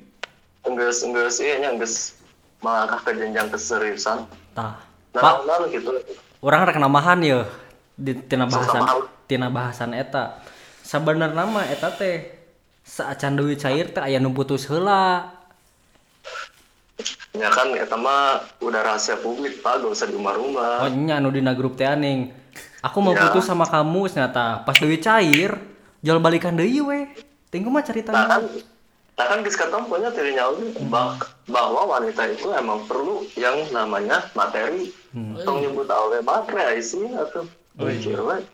enggeus 0.65 1.05
enggeus 1.05 1.45
ieu 1.45 1.61
nya 1.61 1.77
enggeus 1.77 2.17
melangkah 2.65 3.05
ke 3.05 3.13
jenjang 3.21 3.53
keseriusan 3.53 4.25
Tah. 4.57 4.81
nah 5.13 5.37
naon 5.45 5.69
gitu 5.69 5.93
orang 6.41 6.65
rek 6.65 6.81
namahan 6.81 7.21
ya 7.21 7.41
di 8.01 8.17
tina 8.17 8.49
bahasan 8.49 9.05
tina 9.29 9.53
bahasan 9.53 9.93
eta. 9.93 10.41
Sabenerna 10.81 11.45
mah 11.45 11.69
eta 11.69 11.93
teh 11.93 12.33
saacan 12.81 13.37
duit 13.37 13.61
cair 13.61 13.93
teh 13.93 14.01
aya 14.01 14.17
nu 14.17 14.33
putus 14.33 14.65
heula. 14.73 15.37
ya 17.37 17.53
kan 17.53 17.77
eta 17.77 17.97
mah 18.01 18.41
udah 18.65 18.81
rahasia 18.81 19.21
publik 19.21 19.61
pak 19.61 19.85
gak 19.85 19.93
usah 19.93 20.09
di 20.09 20.17
rumah-rumah 20.17 20.81
Oh 20.81 20.89
nya 20.89 21.21
anu 21.21 21.29
dina 21.29 21.53
grup 21.53 21.77
teh 21.77 21.85
aning. 21.85 22.33
Aku 22.81 23.01
mau 23.01 23.13
Ya. 23.13 23.27
putus 23.27 23.45
sama 23.45 23.65
kamu 23.65 24.09
ternyata 24.09 24.61
pas 24.63 24.77
duit 24.77 25.01
cair 25.01 25.57
jual 26.01 26.19
balikan 26.19 26.53
deui 26.53 26.81
we. 26.81 27.01
Tunggu 27.49 27.69
mah 27.69 27.79
nah 27.79 27.85
ceritanya. 27.85 28.27
kan 28.29 28.43
nah 29.17 29.25
kan 29.25 29.41
geus 29.41 29.57
katomponya 29.57 30.13
tiri 30.13 30.37
nyawa 30.37 30.61
bah- 30.93 31.17
bahwa 31.49 31.89
wanita 31.89 32.29
itu 32.29 32.53
emang 32.53 32.85
perlu 32.85 33.25
yang 33.35 33.57
namanya 33.71 34.21
materi. 34.33 34.93
Tong 35.41 35.65
nyebut 35.65 35.89
awe 35.89 36.21
matre 36.21 36.77
isi 36.77 37.01
atau 37.09 37.49
mikir 37.75 38.21
we 38.21 38.45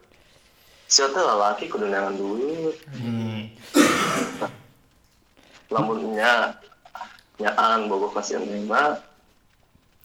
siapa 0.87 1.17
lalaki 1.17 1.67
kudu 1.67 1.89
neangan 1.89 2.15
duit. 2.15 2.77
Hmm. 2.95 3.51
lamunnya 5.67 6.53
nyaan 7.41 7.89
bogo 7.89 8.13
kasihan 8.13 8.45
lima 8.45 9.01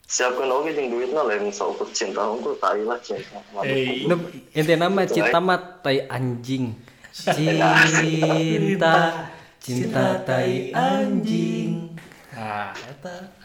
siapkan 0.08 0.48
oke 0.48 0.72
jeung 0.72 0.88
duitna 0.88 1.20
lain 1.28 1.52
cinta 1.92 2.24
unggul 2.24 2.56
tai 2.64 2.80
lah 2.88 2.96
cinta 3.04 3.44
Hey. 3.60 4.08
Nu 4.08 4.16
intinya 4.56 4.88
mah 4.88 5.04
cinta 5.04 5.38
mah 5.44 5.60
tai 5.84 6.08
anjing. 6.08 6.72
Cinta, 7.12 7.76
cinta 9.60 10.06
tai 10.24 10.72
anjing. 10.72 11.92
Nah, 12.32 12.72
eta. 12.72 13.36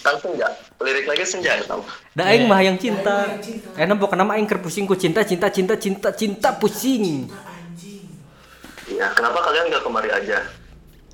Kan 0.00 0.16
senja. 0.22 0.48
Lirik 0.80 1.04
lagi 1.04 1.24
senja 1.28 1.60
ya 1.60 1.64
tau. 1.68 1.84
Da 2.16 2.32
aing 2.32 2.48
mah 2.48 2.64
yang 2.64 2.80
cinta. 2.80 3.36
Enak 3.76 4.00
pokoknya 4.00 4.24
mah 4.24 4.40
aing 4.40 4.48
keur 4.48 4.64
pusing 4.64 4.88
ku 4.88 4.96
cinta 4.96 5.28
cinta 5.28 5.52
cinta 5.52 5.76
cinta 5.76 6.08
cinta 6.16 6.56
pusing. 6.56 7.28
Iya, 8.86 9.12
kenapa 9.12 9.44
kalian 9.44 9.68
gak 9.68 9.82
kemari 9.82 10.08
aja? 10.14 10.46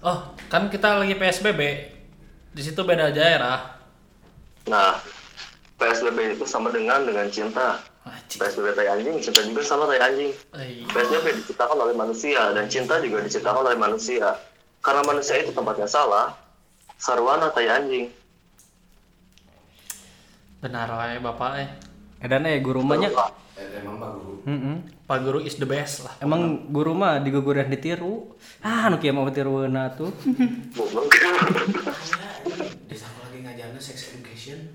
Oh, 0.05 0.37
kan 0.53 0.69
kita 0.69 1.03
lagi 1.03 1.17
PSBB. 1.17 1.61
Di 2.53 2.63
situ 2.63 2.85
beda 2.85 3.09
daerah. 3.09 3.82
Nah, 4.71 4.99
PSBB 5.79 6.39
itu 6.39 6.45
sama 6.47 6.71
dengan 6.71 7.03
dengan 7.03 7.27
cinta. 7.33 7.83
PSBB 8.33 8.75
tai 8.75 8.89
anjing, 8.91 9.23
cinta 9.23 9.41
juga 9.47 9.63
sama 9.63 9.87
tai 9.87 10.03
anjing. 10.03 10.33
PSBB 10.91 11.43
diciptakan 11.43 11.79
oleh 11.79 11.95
manusia 11.95 12.51
dan 12.51 12.67
cinta 12.67 12.99
juga 12.99 13.23
diciptakan 13.23 13.63
oleh 13.67 13.79
manusia. 13.79 14.39
Karena 14.83 15.07
manusia 15.07 15.39
itu 15.39 15.55
tempatnya 15.55 15.87
salah, 15.87 16.35
sarwana 16.99 17.55
tai 17.55 17.71
anjing. 17.71 18.11
Benar 20.63 20.87
wae 20.95 21.19
Bapak 21.19 21.53
eh. 21.59 21.69
Edan 22.23 22.47
eh 22.47 22.63
guru 22.63 22.87
mah 22.87 22.95
nya. 22.95 23.11
Eh, 23.59 23.83
emang 23.83 23.99
Pak 23.99 24.11
Guru. 24.15 24.35
Heeh. 24.47 24.77
Pak 25.11 25.19
Guru 25.27 25.39
is 25.43 25.59
the 25.59 25.67
best 25.67 26.07
lah. 26.07 26.15
Emang 26.23 26.71
guru 26.71 26.95
mah 26.95 27.19
diguguran 27.19 27.67
ditiru. 27.67 28.39
Ah, 28.63 28.87
nu 28.87 29.03
kieu 29.03 29.11
mah 29.11 29.27
tirueuna 29.35 29.91
tuh. 29.99 30.15
Goblok. 30.79 31.11
Di 32.87 32.95
sana 32.95 33.19
lagi 33.27 33.39
ngajarnya 33.43 33.81
sex 33.83 34.15
education. 34.15 34.71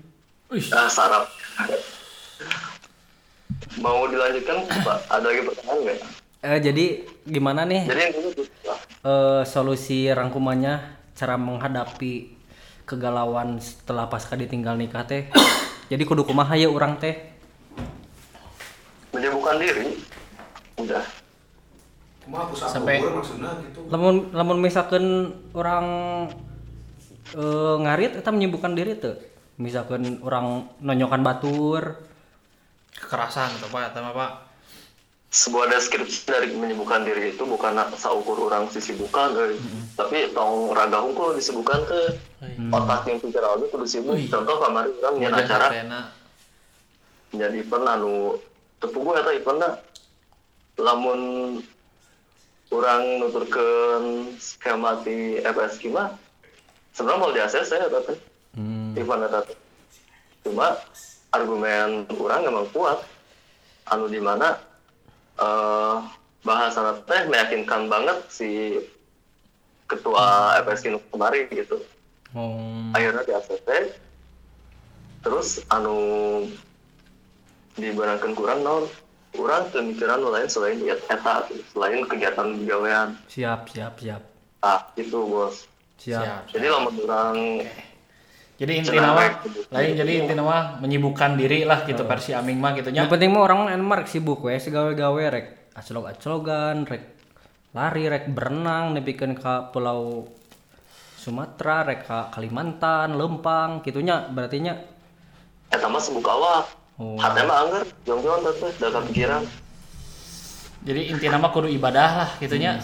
Ah, 0.48 0.88
sarap. 0.88 1.28
Mau 3.76 4.08
dilanjutkan, 4.08 4.64
Pak? 4.64 4.98
Ada 5.12 5.26
lagi 5.28 5.42
pertanyaan 5.44 5.78
nggak? 5.84 5.98
Eh 6.38 6.58
jadi 6.62 6.84
gimana 7.26 7.66
nih 7.66 7.82
Jadi 7.82 7.98
yang 8.00 8.14
dulu 8.14 8.30
eh, 9.02 9.42
solusi 9.42 10.06
rangkumannya 10.06 10.78
cara 11.18 11.34
menghadapi 11.34 12.30
kegalauan 12.86 13.58
setelah 13.58 14.06
pasca 14.06 14.38
ditinggal 14.38 14.78
nikah 14.78 15.04
teh? 15.04 15.28
Jadi 15.92 16.02
kudu 16.06 16.24
kumaha 16.24 16.56
ya 16.56 16.72
urang 16.72 16.96
teh? 16.96 17.16
menyibukkan 19.08 19.56
diri. 19.60 19.86
Udah. 20.78 21.04
Sampai- 22.54 23.00
gitu. 23.00 23.80
Lamun 23.88 24.30
lamun 24.36 24.58
misalkan 24.60 25.32
orang 25.56 25.86
eh, 27.36 27.74
ngarit 27.84 28.20
eta 28.20 28.32
menyibukkan 28.32 28.72
diri 28.72 28.96
tuh. 28.96 29.16
Misalkan 29.58 30.22
orang 30.22 30.70
nonyokan 30.78 31.26
batur, 31.26 31.98
kekerasan 32.94 33.58
atau 33.58 33.68
Pak, 33.74 33.94
atau 33.94 34.14
Pak. 34.14 34.32
sebuah 35.28 35.68
deskripsi 35.68 36.24
dari 36.24 36.56
menyibukkan 36.56 37.04
diri 37.04 37.36
itu 37.36 37.44
bukan 37.44 37.76
saukur 38.00 38.48
orang 38.48 38.64
sisibukan 38.72 39.28
eh. 39.36 39.60
tapi 39.92 40.32
tong 40.32 40.72
raga 40.72 41.04
hunkul 41.04 41.36
disibukkan 41.36 41.84
ke 41.84 42.16
otak 42.72 43.04
yang 43.04 43.20
pikir 43.20 43.44
awalnya 43.44 43.68
kudu 43.68 43.84
sibuk. 43.84 44.16
Contoh 44.32 44.56
kamari 44.56 44.88
orang 45.04 45.14
nyen 45.20 45.34
acara 45.36 45.68
sapena. 45.68 46.00
jadi 47.36 47.60
event 47.60 47.84
anu 47.84 48.40
tepugu 48.80 49.20
eta 49.20 49.36
eventna 49.36 49.76
lamun 50.80 51.20
orang 52.72 53.02
nuturkeun 53.20 54.32
skema 54.40 55.04
di 55.04 55.44
FSK 55.44 55.92
mah 55.92 56.16
sebenarnya 56.96 57.20
mau 57.20 57.34
di 57.36 57.40
ACC 57.44 57.72
eta 57.84 58.00
teh 58.00 58.18
Hmm. 58.94 59.24
eta 59.24 59.40
teh. 59.42 59.58
cuma 60.42 60.78
argumen 61.28 61.88
orang 62.08 62.40
emang 62.44 62.66
kuat 62.70 63.02
anu 63.86 64.06
di 64.06 64.18
mana 64.18 64.56
eh 65.36 65.96
bahasa 66.40 66.96
teh 67.04 67.26
meyakinkan 67.26 67.86
banget 67.86 68.18
si 68.28 68.78
ketua 69.84 70.56
FSK 70.62 70.96
kemarin 71.10 71.48
gitu 71.50 71.80
Oh. 72.28 72.92
akhirnya 72.92 73.24
di 73.24 73.32
ACC 73.32 73.68
terus 75.18 75.64
anu 75.68 76.44
dibarangkan 77.72 78.36
kurang 78.36 78.60
non 78.60 78.84
kurang 79.32 79.64
pemikiran 79.70 80.20
lain 80.20 80.44
selain 80.44 80.76
ya 80.78 80.92
eta 81.08 81.48
selain 81.72 82.04
kegiatan 82.04 82.52
gawean 82.64 83.16
Siap, 83.28 83.72
siap, 83.72 83.96
siap. 83.96 84.22
ah 84.60 84.92
itu 84.92 85.16
bos 85.24 85.64
Siap. 85.96 86.52
jadi 86.52 86.68
lamun 86.68 86.94
orang 87.00 87.36
Jadi 88.58 88.72
inti 88.74 88.98
nama 88.98 89.38
lain 89.70 89.90
jadi 89.94 90.12
inti 90.26 90.34
nama 90.34 90.82
menyibukkan 90.82 91.38
diri 91.38 91.62
lah 91.62 91.86
gitu 91.86 92.02
versi 92.02 92.34
Aming 92.34 92.58
mah 92.58 92.74
gitu 92.74 92.90
nya. 92.90 93.06
Yang 93.06 93.14
penting 93.14 93.30
mah 93.30 93.46
orang 93.46 93.70
enak 93.70 94.10
sibuk 94.10 94.42
we 94.42 94.58
segawe-gawe 94.58 95.24
rek. 95.30 95.46
Acelog-acelogan, 95.78 96.82
rek. 96.90 97.04
Lari, 97.70 98.10
rek 98.10 98.26
berenang 98.34 98.98
nepikeun 98.98 99.38
ka 99.38 99.70
pulau 99.70 100.26
Sumatera, 101.14 101.86
rek 101.86 102.02
ka 102.02 102.34
Kalimantan, 102.34 103.14
Lempang, 103.14 103.78
gitunya 103.86 104.26
berarti 104.26 104.58
nya. 104.58 104.74
Eta 105.70 105.86
mah 105.86 106.02
sebuk 106.02 106.26
awak. 106.26 106.74
Oh. 106.98 107.14
hati 107.14 107.46
mah 107.46 107.62
anggar 107.62 107.86
jong-jong 108.02 108.42
teh 108.42 108.74
dalam 108.82 109.06
pikiran. 109.06 109.46
Jadi 110.82 111.14
inti 111.14 111.30
nama 111.30 111.46
kudu 111.54 111.70
ibadah 111.70 112.10
lah 112.26 112.30
gitu 112.42 112.58
nya. 112.58 112.82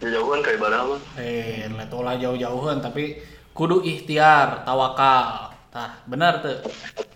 Jauhan 0.00 0.40
ke 0.40 0.56
ibadah 0.56 0.80
mah 0.96 1.00
Eh, 1.20 1.68
letola 1.68 2.16
jauh-jauhan 2.16 2.80
tapi 2.80 3.20
kudu 3.52 3.84
ikhtiar, 3.84 4.64
tawakal. 4.64 5.52
Tah, 5.70 6.02
benar 6.08 6.42
tuh. 6.42 6.58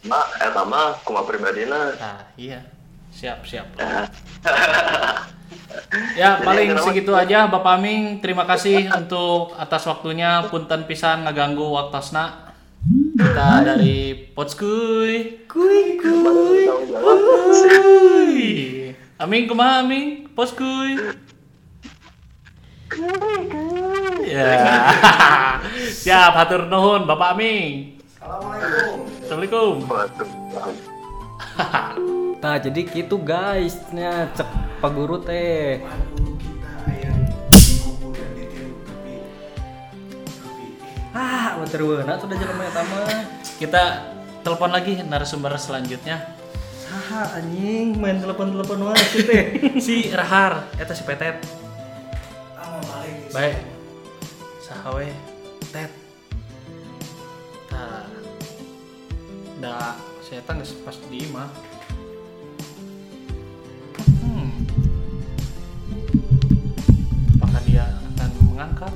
nah 0.07 0.23
eta 0.38 0.62
mah 0.62 0.94
kuma 1.03 1.27
pribadina 1.27 1.90
Tah, 1.97 2.29
iya. 2.37 2.62
Siap, 3.11 3.47
siap. 3.47 3.66
Ya. 6.14 6.38
Jadi 6.38 6.47
paling 6.47 6.70
segitu 6.79 7.12
aja 7.14 7.51
Bapak 7.51 7.83
Aming. 7.83 8.23
Terima 8.23 8.47
kasih 8.47 8.87
untuk 8.94 9.55
atas 9.59 9.83
waktunya. 9.90 10.47
Punten 10.47 10.87
pisan 10.87 11.27
ngaganggu 11.27 11.66
waktosna. 11.66 12.55
Kita 13.18 13.62
dari 13.66 14.14
Potskuy. 14.35 15.47
kuy 15.51 15.99
jawab 15.99 17.18
Kuy. 17.75 18.38
Aming 19.18 19.44
kumaha 19.51 19.83
Aming? 19.83 20.31
Poskuy. 20.35 20.99
Ya. 24.25 24.53
Siap, 26.05 26.33
hatur 26.37 26.68
nuhun 26.68 27.09
Bapak 27.09 27.33
Aming. 27.33 27.97
Assalamualaikum. 28.20 28.97
Assalamualaikum. 29.25 29.75
Nah, 32.44 32.61
jadi 32.61 32.81
gitu 32.85 33.16
guys, 33.16 33.81
nya 33.88 34.29
cek 34.37 34.49
Pak 34.85 34.90
Guru 34.92 35.16
teh. 35.25 35.81
Ah, 41.14 41.57
waterweuna 41.62 42.20
sudah 42.20 42.37
jelema 42.37 42.68
eta 42.68 42.83
mah. 42.85 43.25
Kita 43.57 43.83
telepon 44.44 44.70
lagi 44.75 45.01
narasumber 45.01 45.57
selanjutnya. 45.57 46.37
Saha 46.85 47.40
anjing 47.40 47.97
main 47.97 48.20
telepon-telepon 48.20 48.92
wae 48.92 49.05
sih 49.09 49.25
teh. 49.25 49.44
Si 49.87 50.12
Rahar, 50.12 50.68
eta 50.77 50.92
si 50.92 51.01
Petet. 51.07 51.63
Baik. 53.35 53.59
Saha 54.62 54.94
we? 54.94 55.11
Tet. 55.75 55.90
Tah. 57.66 58.07
Da, 59.59 59.99
saya 60.23 60.38
geus 60.38 60.79
pas 60.87 60.94
di 61.11 61.27
imah. 61.27 61.51
Hmm. 64.23 64.55
Apakah 67.42 67.62
dia 67.66 67.90
akan 68.14 68.31
mengangkat? 68.55 68.94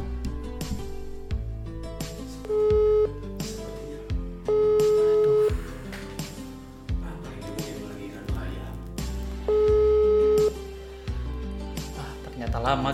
Ah, 11.98 12.86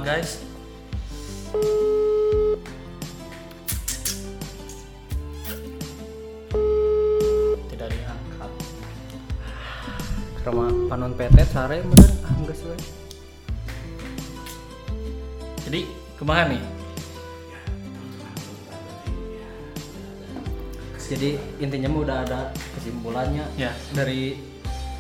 panon 11.05 11.21
petet 11.21 11.45
sare 11.53 11.85
meureun 11.85 12.17
ah 12.25 12.33
geus 12.49 12.65
we. 12.65 12.73
Jadi 15.69 15.85
ke 16.17 16.25
mana 16.25 16.57
nih? 16.57 16.65
Jadi 20.97 21.37
intinya 21.61 21.93
udah 21.93 22.25
ada 22.25 22.57
kesimpulannya 22.73 23.45
Ya. 23.61 23.77
dari 23.93 24.41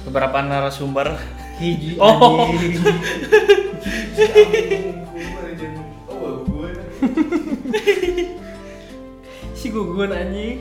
Beberapa 0.05 0.45
narasumber. 0.45 1.17
hiji 1.57 1.97
Oh. 1.97 2.53
si 9.57 9.73
gugun 9.73 10.12
anjing. 10.12 10.61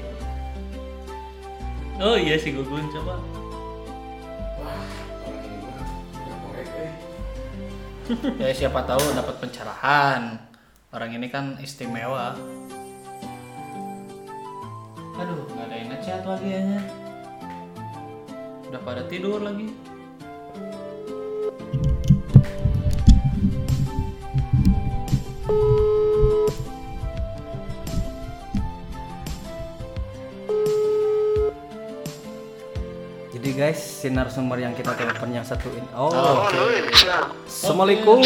Oh 2.00 2.16
iya 2.16 2.40
si 2.40 2.56
Gugun 2.56 2.88
coba. 2.96 3.43
Ya 8.36 8.52
siapa 8.52 8.84
tahu 8.84 9.16
dapat 9.16 9.40
pencerahan. 9.40 10.36
Orang 10.92 11.16
ini 11.16 11.32
kan 11.32 11.56
istimewa. 11.64 12.36
Aduh, 15.14 15.48
nggak 15.48 15.66
ada 15.72 15.76
yang 15.80 15.90
ngechat 15.96 16.24
lagi 16.28 16.50
ya. 16.52 16.84
Udah 18.68 18.82
pada 18.84 19.08
tidur 19.08 19.40
lagi. 19.40 19.72
Guys, 34.04 34.12
sinar 34.12 34.28
sumber 34.28 34.60
yang 34.60 34.76
kita 34.76 34.92
telepon 34.92 35.32
yang 35.32 35.48
satu 35.48 35.72
ini. 35.72 35.88
Oh, 35.96 36.12
Oh, 36.12 36.44
nuhun. 36.52 36.84
Sia. 36.92 37.32
Assalamualaikum. 37.48 38.20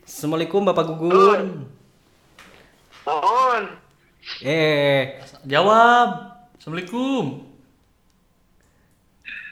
Assalamualaikum 0.00 0.60
Bapak 0.64 0.84
Gugun. 0.88 1.68
Nuhun. 3.04 3.62
Eh, 4.40 5.20
Jawab. 5.44 6.08
Assalamualaikum. 6.56 7.44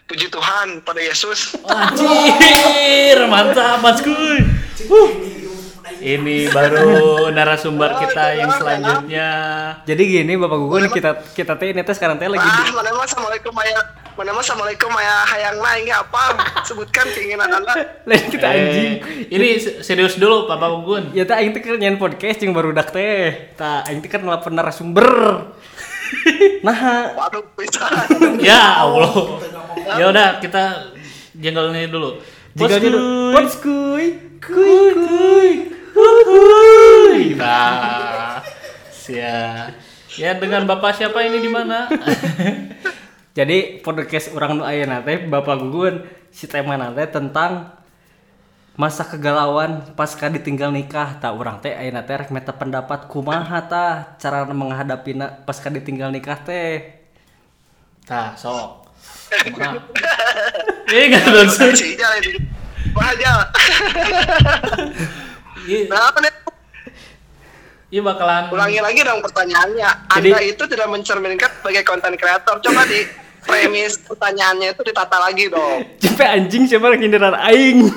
Puji 0.09 0.33
Tuhan 0.33 0.81
pada 0.81 1.01
Yesus. 1.05 1.61
Anjir, 1.61 3.20
mantap 3.33 3.85
Mas 3.85 4.01
Kuy. 4.01 4.40
Wuh. 4.88 5.11
Ini 6.03 6.51
baru 6.51 7.31
narasumber 7.31 7.94
kita 8.01 8.35
yang 8.35 8.51
selanjutnya. 8.51 9.29
jadi 9.87 10.03
gini 10.03 10.35
Bapak 10.35 10.59
Gugun 10.59 10.90
kita 10.90 11.14
kita 11.31 11.55
teh 11.55 11.70
ini 11.70 11.87
teh 11.87 11.94
sekarang 11.94 12.18
teh 12.18 12.27
lagi 12.27 12.42
Ah, 12.42 12.66
di, 12.66 12.75
assalamualaikum 12.75 13.55
aya 13.55 14.02
mana 14.12 14.31
mah 14.31 14.40
assalamualaikum 14.40 14.92
aya 14.92 15.25
hayang 15.25 15.57
lain 15.57 15.88
ge 15.88 15.94
apa? 15.94 16.22
Sebutkan 16.62 17.07
keinginan 17.11 17.48
Anda. 17.57 17.75
lagi 18.05 18.27
kita 18.29 18.44
anjing. 18.44 18.92
Eh, 19.01 19.33
ini 19.33 19.48
se- 19.57 19.81
serius 19.81 20.20
dulu 20.20 20.44
Bapak 20.44 20.68
Gugun. 20.68 21.05
Ya 21.12 21.25
tak 21.25 21.40
aing 21.40 21.51
teh 21.51 21.64
nyanyi 21.64 21.96
podcast 21.96 22.37
jeung 22.37 22.53
baru 22.53 22.70
dak 22.70 22.92
teh. 22.92 23.53
Tak 23.57 23.88
aing 23.88 24.01
teh 24.01 24.09
kan 24.09 24.20
nelpon 24.20 24.53
narasumber. 24.53 25.09
nah, 26.66 27.09
Waduh, 27.16 27.40
bisa. 27.57 27.88
Ya 28.44 28.85
Allah. 28.85 29.12
Ya 29.96 30.05
udah 30.09 30.29
kita 30.38 30.92
jenggelnya 31.33 31.88
dulu. 31.88 32.20
jika 32.53 32.77
Bos 32.77 32.85
gitu. 32.85 32.98
Kuy. 33.64 34.07
Kuy? 34.38 35.51
Kuy 35.96 36.18
kuy. 36.29 37.20
Nah, 37.40 38.44
sia. 38.92 39.72
Ya 40.12 40.37
dengan 40.37 40.68
Bapak 40.68 40.92
siapa 40.92 41.25
ini 41.25 41.40
di 41.40 41.48
mana? 41.48 41.88
Jadi 43.33 43.81
podcast 43.81 44.29
orang 44.37 44.61
nu 44.61 44.64
ayeuna 44.68 45.01
teh 45.01 45.16
Bapak 45.25 45.57
Gugun 45.57 46.05
si 46.29 46.45
tema 46.45 46.77
teh 46.92 47.09
tentang 47.09 47.73
masa 48.77 49.05
kegalauan 49.09 49.97
pasca 49.97 50.29
ditinggal 50.29 50.68
nikah 50.68 51.16
tak 51.16 51.33
orang 51.33 51.57
teh 51.64 51.73
ayeuna 51.73 52.05
teh 52.05 52.12
rek 52.12 52.29
meta 52.29 52.53
pendapat 52.53 53.09
kumaha 53.09 53.64
tah 53.64 54.16
cara 54.21 54.45
menghadapina 54.45 55.45
pasca 55.49 55.73
ditinggal 55.73 56.12
nikah 56.12 56.37
teh 56.45 57.01
Tah, 58.03 58.35
sok. 58.35 58.83
Kumaha? 59.55 59.79
Ini 60.90 61.07
enggak 61.07 61.23
langsung. 61.31 61.71
Si 61.71 61.95
Ijal 61.95 62.18
ini. 62.18 62.35
Wah, 62.92 63.14
Jal. 63.14 63.38
Iya, 65.62 65.87
Nah, 65.87 66.11
iya 67.95 68.01
bakalan 68.03 68.51
Ulangi 68.51 68.83
lagi 68.83 69.01
dong 69.07 69.23
pertanyaannya. 69.23 69.90
Jadi- 70.18 70.35
Anda 70.35 70.42
itu 70.42 70.66
tidak 70.66 70.90
mencerminkan 70.90 71.62
sebagai 71.62 71.87
konten 71.87 72.18
kreator. 72.18 72.59
Coba 72.59 72.83
di 72.90 73.07
premis 73.43 73.99
pertanyaannya 74.07 74.73
itu 74.73 74.83
ditata 74.87 75.19
lagi 75.19 75.51
dong. 75.51 75.85
Cepet 76.03 76.29
anjing 76.29 76.65
siapa 76.71 76.95
yang 76.95 77.03
hindaran 77.11 77.37
aing 77.37 77.79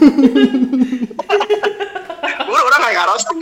Gue 2.45 2.59
orang 2.61 2.81
kayak 2.81 2.95
ngaros. 2.95 3.23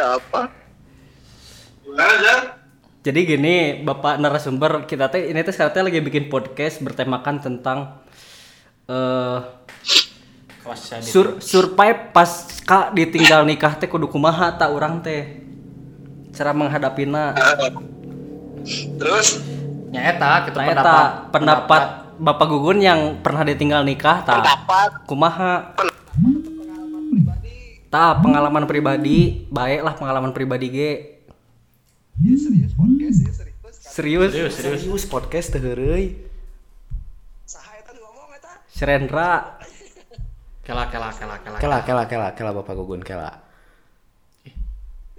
Apa? 0.00 0.48
Jadi 3.00 3.20
gini, 3.24 3.84
Bapak 3.84 4.16
narasumber 4.16 4.88
kita 4.88 5.12
teh 5.12 5.28
ini 5.28 5.44
teh 5.44 5.52
sekarang 5.52 5.88
lagi 5.88 6.00
bikin 6.00 6.32
podcast 6.32 6.80
bertemakan 6.80 7.36
tentang 7.40 8.00
eh 8.88 9.38
Pasca 10.60 11.00
di- 11.00 11.08
sur 11.08 11.40
survive 11.40 12.12
pasca 12.12 12.92
ditinggal 12.92 13.42
nikah 13.48 13.74
teh 13.76 13.88
kudu 13.88 14.08
kumaha 14.08 14.56
tak 14.56 14.72
urang 14.72 15.00
teh. 15.04 15.40
Cara 16.32 16.54
menghadapina. 16.56 17.34
Terus 18.66 19.28
Nya 19.90 20.14
eta 20.14 20.46
kita 20.46 20.54
pendapat 20.54 20.78
eta 20.78 20.98
pendapat 21.34 21.82
Bapak 22.20 22.46
Gugun 22.46 22.78
yang 22.78 23.18
pernah 23.24 23.42
ditinggal 23.42 23.82
nikah 23.82 24.22
tak 24.22 24.38
pendapat 24.38 24.90
kumaha 25.08 25.74
tak 27.90 28.22
pengalaman 28.22 28.70
pribadi 28.70 29.48
baik 29.50 29.80
lah 29.82 29.94
pengalaman 29.98 30.30
pribadi 30.30 30.66
ge 30.70 30.92
Ini 32.20 32.36
serius 32.36 32.72
podcast 32.76 33.18
ya 33.18 33.32
serius. 33.34 33.74
serius 33.74 34.30
Serius, 34.30 34.54
serius. 34.54 35.02
podcast 35.08 35.46
teh 35.50 35.58
heureuy 35.58 36.14
Saha 37.42 37.80
eta 37.82 37.90
nu 37.90 38.04
ngomong 38.04 38.30
eta? 38.38 38.52
Sherendra 38.70 39.58
Kela 40.60 40.86
kela 40.86 41.10
kela 41.10 41.34
kela. 41.42 41.56
Kela, 41.58 41.78
kela, 41.82 42.02
kela, 42.06 42.28
kela 42.30 42.50
Bapak 42.54 42.78
Gugun, 42.78 43.02
kela. 43.02 43.42
Ini 44.46 44.54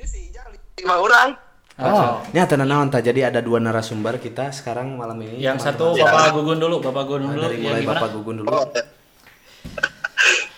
si 0.08 0.32
Ijal 0.32 0.48
lima 0.80 0.96
orang. 0.96 1.51
Oh. 1.82 2.22
Ini 2.30 2.40
ada 2.40 2.56
naon 2.58 2.88
tah. 2.88 3.02
Jadi 3.02 3.26
ada 3.26 3.42
dua 3.42 3.58
narasumber 3.58 4.18
kita 4.18 4.54
sekarang 4.54 4.94
malam 4.96 5.18
ini. 5.20 5.42
Yang 5.42 5.66
satu 5.66 5.98
Bapak 5.98 6.32
Gugun 6.32 6.62
dulu, 6.62 6.78
Bapak 6.78 7.04
Gugun 7.04 7.26
Nah, 7.26 7.34
dulu. 7.34 7.42
dari 7.44 7.58
Yang 7.58 7.66
mulai 7.66 7.82
gimana? 7.82 7.98
Bapak 7.98 8.10
Gugun 8.14 8.36
dulu. 8.38 8.48
Oh. 8.48 8.66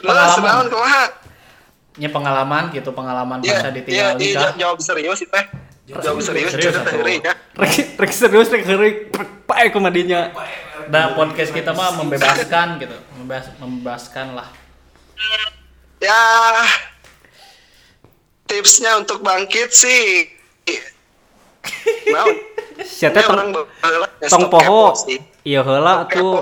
Pengalaman. 0.02 0.68
Ini 1.94 2.10
pengalaman 2.10 2.64
gitu, 2.74 2.90
pengalaman 2.90 3.38
Iya, 3.40 3.54
masa 3.54 3.70
iya, 3.70 3.72
ditinggal 3.72 4.10
iya, 4.18 4.18
nikah. 4.18 4.52
jawab 4.58 4.78
serius 4.82 5.18
sih 5.22 5.30
teh. 5.30 5.46
Jawab 5.86 6.20
serius, 6.20 6.50
Serius, 6.50 6.74
cerita 6.74 6.80
satu. 6.82 6.96
heureuy 6.96 7.20
ya. 7.20 7.34
rek 7.54 7.74
rek 8.00 8.12
serius 8.12 8.48
rek 8.50 8.64
heureuy 8.64 8.92
pae 9.46 9.68
kumadinya 9.70 10.32
Nah, 10.84 11.14
podcast 11.14 11.52
kita 11.52 11.70
mah 11.72 11.94
membebaskan 11.94 12.82
gitu, 12.82 12.98
membebas, 13.14 13.46
membebaskan 13.56 14.34
lah. 14.34 14.48
Ya 16.02 16.20
tipsnya 18.44 18.98
untuk 18.98 19.22
bangkit 19.22 19.70
sih 19.70 20.28
Naon? 22.14 22.36
sia 22.84 23.14
Ini 23.14 23.16
teh 23.16 23.24
tong 23.24 23.38
orang 23.38 23.50
ya, 23.54 24.28
tong 24.28 24.46
poho 24.50 24.98
iya 25.46 25.62
Kepo 25.62 26.42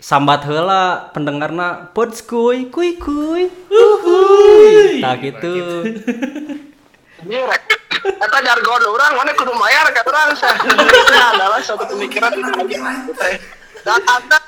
sambat 0.00 0.48
heula 0.48 1.12
pendengarna 1.12 1.92
pods 1.92 2.24
kuy 2.24 2.72
kuy 2.72 2.96
kuy 2.96 3.52
uhuy 3.68 5.04
nah 5.04 5.14
gitu 5.20 5.84
Ini 7.20 7.36
rek. 7.36 7.62
Eta 8.00 8.38
jargon 8.40 8.80
orang 8.80 9.12
mana 9.12 9.36
kudu 9.36 9.52
mayar 9.52 9.84
ka 9.92 10.00
urang 10.08 10.32
sah. 10.32 10.56
Itu 10.56 11.12
adalah 11.12 11.60
suatu 11.60 11.84
pemikiran 11.84 12.32
lagi. 12.32 12.80
Dan 13.84 14.00
ada 14.08 14.38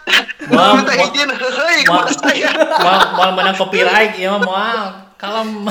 Wah, 0.48 0.76
minta 0.80 0.92
izin 0.96 1.28
Mau 1.36 1.84
kepada 1.84 2.12
saya. 2.16 2.48
mau 2.80 2.96
mau 3.12 3.30
menang 3.36 3.56
copyright 3.60 4.16
ya 4.16 4.40
moal. 4.40 5.11
Kalem. 5.22 5.70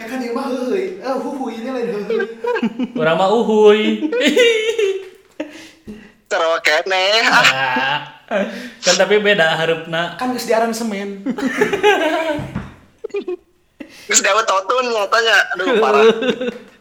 Ya 0.00 0.04
kan 0.10 0.16
dia 0.24 0.32
mah 0.32 0.48
heuy. 0.48 0.96
Eh, 0.96 1.16
huhu 1.20 1.52
ini 1.52 1.68
lain 1.68 1.88
heuy. 1.92 2.16
Urang 2.96 3.16
mah 3.20 3.28
uhuy. 3.28 4.08
Terus 6.32 6.58
kene. 6.64 7.06
Ah, 7.28 8.16
Nah, 8.26 8.42
kan 8.82 8.98
tapi 8.98 9.22
beda 9.22 9.54
harupna. 9.54 10.18
Kan 10.18 10.34
geus 10.34 10.48
diaran 10.48 10.74
semen. 10.74 11.22
Geus 14.10 14.18
gawe 14.18 14.42
totun 14.42 14.90
nyatanya. 14.90 15.36
Aduh 15.54 15.78
parah. 15.78 16.02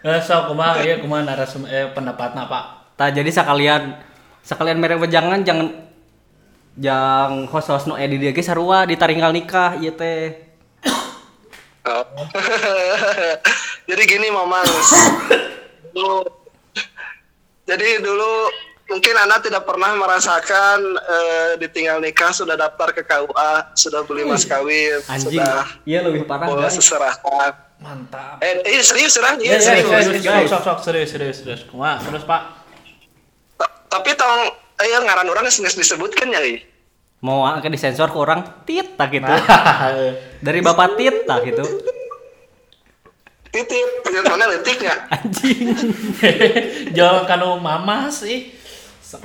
Eh, 0.02 0.20
so 0.26 0.50
kumaha 0.50 0.82
ieu 0.82 0.98
kumaha 1.06 1.22
narasum 1.22 1.70
eh 1.70 1.92
pendapatna 1.94 2.50
Pak? 2.50 2.96
tak 2.96 3.12
jadi 3.12 3.28
sekalian 3.28 4.00
sekalian 4.40 4.80
merek 4.80 5.04
wejangan 5.04 5.44
jangan 5.44 5.68
jang 6.80 7.44
host-host 7.52 7.92
nu 7.92 8.00
edi 8.00 8.16
dia 8.16 8.32
ge 8.32 8.40
sarua 8.40 8.88
ditaringgal 8.88 9.36
nikah 9.36 9.76
ieu 9.84 9.92
teh 9.92 10.45
Oh. 11.86 12.06
Jadi 13.90 14.04
gini 14.10 14.28
Mamang. 14.34 14.66
Dulu 15.94 16.26
Jadi 17.66 18.02
dulu 18.02 18.50
mungkin 18.86 19.14
Anda 19.18 19.42
tidak 19.42 19.66
pernah 19.66 19.98
merasakan 19.98 20.80
eh, 20.98 21.52
ditinggal 21.58 21.98
nikah 22.02 22.30
sudah 22.30 22.54
daftar 22.54 22.94
ke 22.94 23.02
KUA, 23.02 23.74
sudah 23.74 24.06
beli 24.06 24.22
mas 24.22 24.46
kawin, 24.46 25.02
anjing 25.10 25.42
sudah 25.42 25.66
iya 25.90 26.06
lebih 26.06 26.30
parah 26.30 26.46
guys 26.54 26.78
seserahkan. 26.78 27.54
Mantap. 27.82 28.38
Eh, 28.42 28.62
eh 28.62 28.82
serius 28.86 29.18
serang 29.18 29.42
Ya, 29.42 29.58
iya 29.58 29.58
ya, 29.58 29.82
serius. 29.82 30.22
serius, 30.22 30.52
sok, 30.64 30.80
serius, 30.86 31.10
serius, 31.12 31.36
serius. 31.42 31.62
Kumaha? 31.66 32.02
Terus 32.06 32.24
Pak? 32.24 32.42
Ta- 33.58 33.74
Tapi 33.90 34.10
tong 34.14 34.54
eh 34.78 34.90
ngaran 35.02 35.28
orang 35.28 35.46
disebutkan 35.50 36.30
ya. 36.30 36.42
Mau 37.26 37.42
ke 37.58 37.74
disensor 37.74 38.14
ke 38.14 38.18
orang 38.22 38.46
tit 38.70 38.94
tak 38.94 39.10
gitu 39.10 39.26
Nah, 39.26 39.42
dari 40.46 40.62
bapak 40.62 40.94
tit 40.94 41.26
tak 41.26 41.42
gitu 41.42 41.66
Titip, 43.50 44.04
penyesuaian 44.04 44.52
letik 44.52 44.84
nggak? 44.84 45.00
anjing 45.16 45.60
Jual 46.96 47.24
kanu 47.24 47.56
mama 47.56 48.12
sih. 48.12 48.52
Sok. 49.00 49.24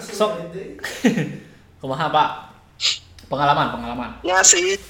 Sok. 0.00 0.30
Kumaha 1.78 2.08
Pak? 2.08 2.28
Pengalaman, 3.28 3.66
pengalaman. 3.76 4.10
Ya 4.24 4.40
sih. 4.40 4.80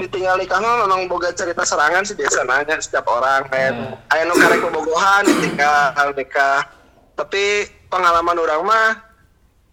ditinggal 0.00 0.40
nikah 0.40 0.64
mah 0.64 0.88
memang 0.88 1.04
boga 1.04 1.28
cerita 1.28 1.60
serangan 1.60 2.00
sih 2.00 2.16
biasa 2.16 2.48
nanya 2.48 2.80
setiap 2.80 3.04
orang 3.04 3.44
kayak 3.52 3.76
Hmm. 3.76 3.92
aya 4.08 4.24
nu 4.24 4.32
karek 4.32 4.64
bobogohan 4.64 5.28
ditinggal 5.28 5.92
nikah 6.16 6.64
tapi 7.12 7.68
pengalaman 7.92 8.32
orang 8.40 8.64
mah 8.64 8.88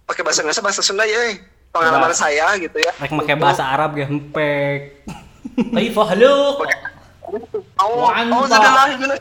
pakai 0.08 0.24
bahasa 0.24 0.40
Indonesia 0.40 0.64
bahasa 0.64 0.80
Sunda 0.80 1.04
ya 1.04 1.36
eh. 1.36 1.44
pengalaman 1.76 2.10
Wah. 2.10 2.16
saya 2.16 2.56
gitu 2.56 2.80
ya 2.80 2.96
Rek 2.96 3.12
make 3.12 3.36
bahasa 3.36 3.68
Arab 3.68 4.00
ge 4.00 4.08
hempek. 4.08 5.04
Kaifa 5.76 6.04
halo? 6.16 6.64
oh 7.84 8.08
oh 8.08 8.48
gini 8.96 9.16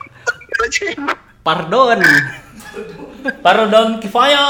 Pardon. 1.43 2.01
Pardon 3.43 3.89
kifaya. 4.03 4.47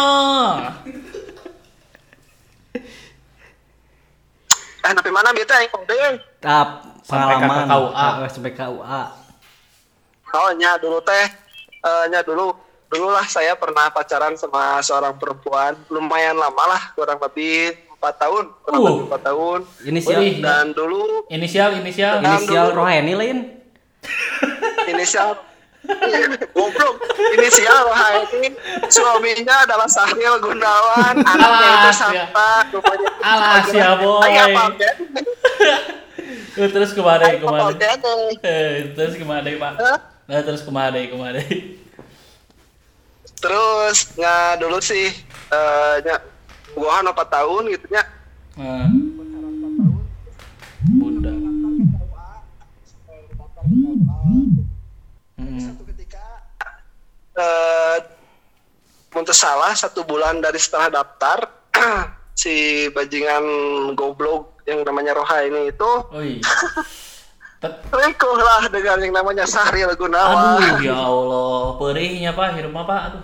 eh 4.86 4.92
tapi 4.94 5.10
mana 5.10 5.34
biasa 5.34 5.66
yang 5.66 5.72
kode 5.74 5.98
Tap 6.38 6.68
Sampai 7.02 7.36
ke 7.38 7.42
pengalaman 7.42 7.66
KUA. 7.66 8.08
Sampai 8.30 8.52
KUA. 8.54 9.02
oh 10.36 10.50
nya 10.54 10.76
dulu 10.76 11.00
teh 11.00 11.26
eh, 11.80 12.04
nya 12.12 12.20
dulu 12.22 12.52
dulu 12.86 13.08
lah 13.08 13.26
saya 13.26 13.52
pernah 13.52 13.88
pacaran 13.88 14.34
sama 14.34 14.78
seorang 14.80 15.14
perempuan 15.14 15.74
lumayan 15.88 16.34
lama 16.34 16.64
lah 16.68 16.82
kurang 16.92 17.18
lebih 17.18 17.74
empat 17.92 18.14
tahun 18.18 18.44
kurang 18.60 18.78
Uh. 18.78 18.86
lebih 18.86 19.04
empat 19.06 19.22
tahun 19.24 19.60
Inisial 19.82 20.20
Wih. 20.20 20.34
dan 20.38 20.66
dulu 20.70 21.26
Inisial 21.26 21.70
inisial. 21.74 22.14
Ini- 22.18 22.28
inisial 22.38 22.66
dulu. 22.70 22.78
Rohani 22.78 23.12
lain. 23.12 23.38
inisial 24.86 25.34
goblok 26.52 26.94
inisial 27.32 27.78
Rohaini 27.84 28.50
suaminya 28.86 29.62
adalah 29.62 29.86
Sahril 29.86 30.38
Gunawan 30.38 31.14
anaknya 31.26 31.70
itu 31.72 31.90
Santa 31.92 32.50
rumahnya 32.70 33.10
Alah, 33.20 33.62
sia, 33.64 33.90
boy. 33.96 34.18
Ayo, 34.20 34.42
apa 34.48 34.62
Ben? 34.74 34.96
Eh, 36.56 36.68
terus 36.74 36.90
ke 36.90 36.98
mana 36.98 37.26
ke 37.28 37.42
mana? 37.42 37.70
Eh, 38.42 38.94
terus 38.94 39.14
ke 39.14 39.22
mana 39.22 39.46
pak? 39.46 39.72
Nah, 40.24 40.40
terus 40.42 40.62
ke 40.62 40.70
mana 40.70 40.98
ke 40.98 41.16
mana? 41.16 41.38
Terus 43.46 44.10
nggak 44.12 44.58
dulu 44.58 44.78
sih 44.80 45.06
eh 45.48 45.94
nya 46.02 46.18
gua 46.74 46.98
4 47.00 47.14
tahun 47.14 47.62
gitu 47.70 47.86
nya 47.88 48.02
Nah. 48.56 48.88
Bunda. 50.82 51.30
Hmm. 55.36 55.60
satu 55.60 55.82
ketika 55.86 56.24
eh 57.34 57.96
muntah 59.10 59.36
salah 59.36 59.72
satu 59.72 60.00
bulan 60.02 60.38
dari 60.38 60.56
setelah 60.56 60.88
daftar 60.92 61.44
si 62.34 62.54
bajingan 62.90 63.44
goblok 63.92 64.62
yang 64.64 64.80
namanya 64.82 65.12
Rohaini 65.12 65.68
itu 65.68 65.90
Oi. 66.10 66.40
Tet- 67.60 67.80
Selingkuh 67.88 68.36
lah 68.36 68.68
dengan 68.68 69.00
yang 69.00 69.14
namanya 69.14 69.44
Sahril 69.44 69.88
Gunawan. 69.92 70.60
Aduh 70.60 70.76
ya 70.78 70.92
Allah, 70.92 71.80
perihnya 71.80 72.30
pak, 72.30 72.52
hirup 72.52 72.76
apa? 72.76 72.96
Aduh. 73.08 73.22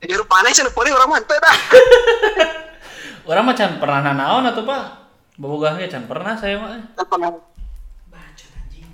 Hirup 0.00 0.28
mana 0.32 0.48
sih 0.48 0.64
puri 0.72 0.88
orang 0.88 1.12
mantep 1.12 1.36
dah. 1.36 1.56
Orang 3.30 3.46
macam 3.46 3.78
pernah 3.78 4.00
nanaon 4.00 4.48
atau 4.48 4.64
pak? 4.64 4.82
Babogahnya 5.36 5.86
can 5.86 6.08
pernah 6.08 6.34
saya 6.34 6.56
mah. 6.58 6.82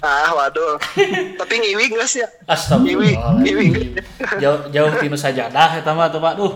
Ah, 0.04 0.28
waduh. 0.36 0.76
Tapi 1.40 1.54
ngiwi 1.56 1.94
sih 2.04 2.20
ya? 2.20 2.28
Astagfirullah. 2.44 3.40
Ngiwi. 3.40 3.96
Jauh 4.42 4.68
jauh 4.68 4.92
tinu 5.00 5.16
sajadah 5.16 5.80
eta 5.80 5.94
mah 5.96 6.12
tuh 6.12 6.20
pak. 6.20 6.36
Duh. 6.36 6.52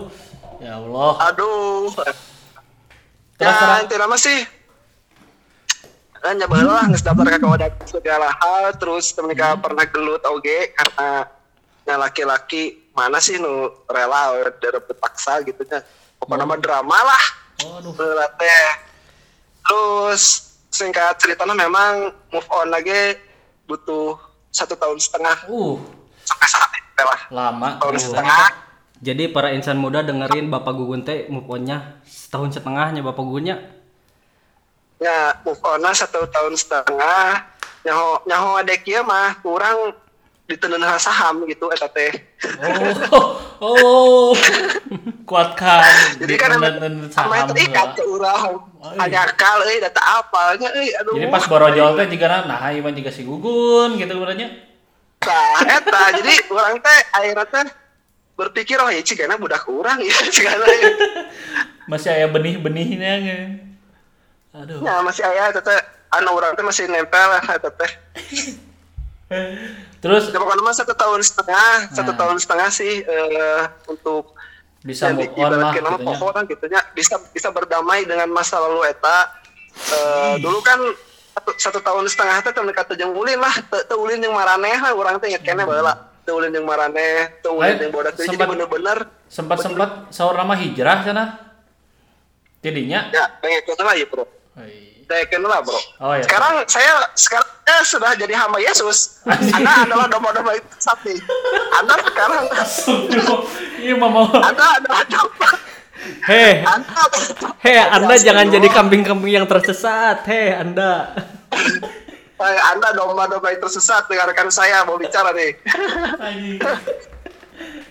Ya 0.61 0.77
Allah. 0.77 1.13
Aduh. 1.31 1.89
Terus 1.95 2.19
Ya, 3.41 3.81
intinya 3.81 4.05
mah 4.05 4.19
sih. 4.21 4.39
Kan 6.21 6.37
nyoba 6.37 6.61
lah 6.61 6.85
nges 6.85 7.01
daftar 7.01 7.33
ke 7.33 7.47
wadah 7.49 7.69
segala 7.89 8.29
hal 8.29 8.77
terus 8.77 9.09
mereka 9.17 9.57
pernah 9.57 9.89
gelut 9.89 10.21
oge 10.29 10.69
karena 10.77 11.25
laki-laki 11.97 12.77
mana 12.91 13.17
sih 13.23 13.39
nu 13.39 13.71
rela 13.87 14.35
dapat 14.59 14.95
paksa 14.99 15.39
gitu 15.47 15.63
nya. 15.67 15.79
Pokoknya 16.19 16.43
nama 16.45 16.55
drama 16.59 16.97
lah. 17.01 17.23
Teh. 18.37 18.69
Terus 19.65 20.53
singkat 20.71 21.19
ceritanya 21.19 21.53
memang 21.55 22.15
move 22.31 22.49
on 22.51 22.69
lagi 22.71 23.17
butuh 23.67 24.19
satu 24.51 24.75
tahun 24.75 24.99
setengah 24.99 25.47
Uh, 25.47 25.79
sampai 26.27 26.47
saat 26.47 26.71
itu 26.75 27.03
lah. 27.03 27.21
lama. 27.31 27.69
Tahun 27.79 27.95
ternyata. 27.95 28.07
setengah. 28.11 28.47
Jadi 29.01 29.23
para 29.33 29.49
insan 29.49 29.81
muda 29.81 30.05
dengerin 30.05 30.53
Bapak 30.53 30.77
Gugun 30.77 31.01
teh 31.01 31.25
move 31.25 31.49
on-nya 31.49 31.97
setahun 32.05 32.59
setengahnya 32.59 33.01
Bapak 33.01 33.23
Gugunnya. 33.25 33.57
Ya 35.01 35.41
move 35.41 35.57
on 35.65 35.81
satu 35.89 36.29
tahun 36.29 36.53
setengah. 36.53 37.49
Nyaho 37.81 38.21
nyaho 38.29 38.61
adek 38.61 38.85
ieu 38.85 39.01
mah 39.01 39.41
kurang 39.41 39.97
ditenun 40.51 40.83
saham 40.99 41.47
gitu 41.47 41.71
eta 41.71 41.87
teh. 41.87 42.11
Oh, 43.15 43.39
oh, 43.63 44.31
kuatkan. 45.23 45.79
Jadi 46.21 46.33
kan 46.35 46.59
sama 46.59 46.67
saham 47.07 47.31
itu 47.47 47.71
ikat 47.71 47.95
ke 47.95 48.03
urang. 48.03 48.67
Oh, 48.83 48.91
Hanya 48.99 49.31
kal 49.39 49.63
euy 49.63 49.79
data 49.79 50.01
apalnya 50.19 50.67
euy 50.75 50.91
aduh. 50.99 51.15
Jadi 51.15 51.27
pas 51.31 51.47
borojol 51.47 51.95
teh 51.95 52.07
jika 52.11 52.43
nah 52.43 52.59
ieu 52.75 52.83
mah 52.83 52.91
jiga 52.91 53.11
si 53.13 53.23
gugun 53.23 53.95
gitu 53.95 54.11
berarti. 54.19 54.47
Tah, 55.21 55.61
eta 55.69 56.17
jadi 56.17 56.33
orang 56.49 56.81
teh 56.81 56.99
akhirnya 57.13 57.45
teh 57.45 57.65
berpikir 58.35 58.81
oh 58.81 58.89
ya 58.89 59.05
cigana 59.05 59.37
budak 59.37 59.61
kurang 59.63 60.01
ya 60.01 60.17
cigana 60.35 60.65
ya. 60.65 60.91
Masih 61.87 62.09
aya 62.11 62.27
benih-benihnya 62.27 63.11
ge. 63.21 63.39
Aduh. 64.51 64.83
Ya 64.83 64.99
masih 65.05 65.23
aya 65.23 65.53
eta 65.53 65.61
teh 65.63 65.79
anu 66.11 66.35
urang 66.35 66.57
teh 66.57 66.65
masih 66.65 66.89
nempel 66.91 67.29
eta 67.39 67.69
teh. 67.69 67.91
Terus 70.01 70.33
Ya 70.33 70.37
pokoknya 70.41 70.63
mah 70.65 70.73
satu 70.73 70.93
tahun 70.97 71.21
setengah, 71.21 71.93
satu 71.93 72.11
Nah. 72.11 72.17
tahun 72.17 72.37
setengah 72.41 72.69
sih 72.73 73.05
eh, 73.05 73.61
untuk 73.85 74.33
bisa 74.81 75.13
ya, 75.13 75.13
move 75.13 75.29
on 75.37 75.53
lah 75.53 75.69
nama 75.69 75.71
gitu 75.77 75.85
nya. 76.01 76.17
pohon 76.17 76.35
gitu 76.49 76.65
nya 76.73 76.81
bisa 76.97 77.21
bisa 77.29 77.53
berdamai 77.53 78.01
dengan 78.09 78.25
masa 78.33 78.57
lalu 78.57 78.81
eta. 78.89 79.29
Eh, 79.71 80.35
dulu 80.41 80.57
kan 80.65 80.81
satu, 81.37 81.51
satu 81.55 81.79
tahun 81.79 82.09
setengah 82.09 82.41
teh 82.41 82.51
teu 82.51 82.65
kata 82.65 82.97
jeung 82.97 83.13
ulin 83.13 83.37
lah, 83.37 83.53
teu 83.85 84.01
ulin 84.01 84.17
jeung 84.17 84.33
maraneh 84.33 84.75
lah 84.81 84.91
urang 84.91 85.21
teh 85.21 85.29
inget 85.29 85.45
keneh 85.45 85.63
baheula. 85.63 86.09
Teu 86.25 86.37
ulin 86.37 86.49
jeung 86.49 86.65
maraneh, 86.65 87.29
teu 87.45 87.53
ulin 87.53 87.77
bodak 87.93 88.17
teh 88.17 88.25
jadi 88.25 88.35
sempat- 88.41 88.49
bener-bener 88.49 88.97
Sempat-sempat 89.31 89.89
sahur 90.11 90.35
nama 90.35 90.57
hijrah 90.59 91.05
sana. 91.05 91.39
Jadinya. 92.61 93.09
ya 93.09 93.25
pengen 93.41 93.63
lah 93.79 93.95
ya, 93.95 94.05
Bro. 94.05 94.25
Oi. 94.59 94.90
Dayakeun 95.11 95.43
lah, 95.43 95.59
Bro. 95.59 95.75
Oh, 95.99 96.15
ya. 96.15 96.23
Sekarang 96.23 96.63
saya 96.71 97.03
sekarang 97.11 97.49
eh, 97.67 97.83
sudah 97.83 98.11
jadi 98.15 98.33
hamba 98.39 98.63
Yesus. 98.63 99.19
Anda 99.27 99.83
adalah 99.83 100.07
domba-domba 100.07 100.55
itu 100.55 100.71
sapi. 100.79 101.19
Anda 101.75 101.99
sekarang 101.99 102.47
Iya 103.83 103.95
mama. 103.99 104.31
Anda 104.39 104.79
adalah 104.79 105.03
domba. 105.11 105.49
Heh, 106.25 106.65
Anda 106.65 106.95
adalah 106.97 107.53
heh 107.61 107.77
Anda 107.77 108.15
jangan 108.17 108.47
jadi 108.47 108.67
kambing-kambing 108.71 109.35
yang 109.35 109.47
tersesat. 109.51 110.23
Heh 110.23 110.55
Anda. 110.55 111.11
Eh, 112.41 112.59
Anda 112.71 112.95
domba-domba 112.95 113.51
yang 113.51 113.61
tersesat 113.61 114.07
dengarkan 114.07 114.47
saya 114.47 114.87
mau 114.87 114.95
bicara 114.95 115.35
nih. 115.35 115.51
Anjing. 116.23 116.57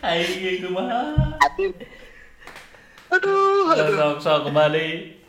Anjing 0.00 0.56
kumaha. 0.64 1.36
Aduh. 3.10 3.74
Aduh, 3.76 4.16
sok 4.22 4.48
kembali. 4.48 5.19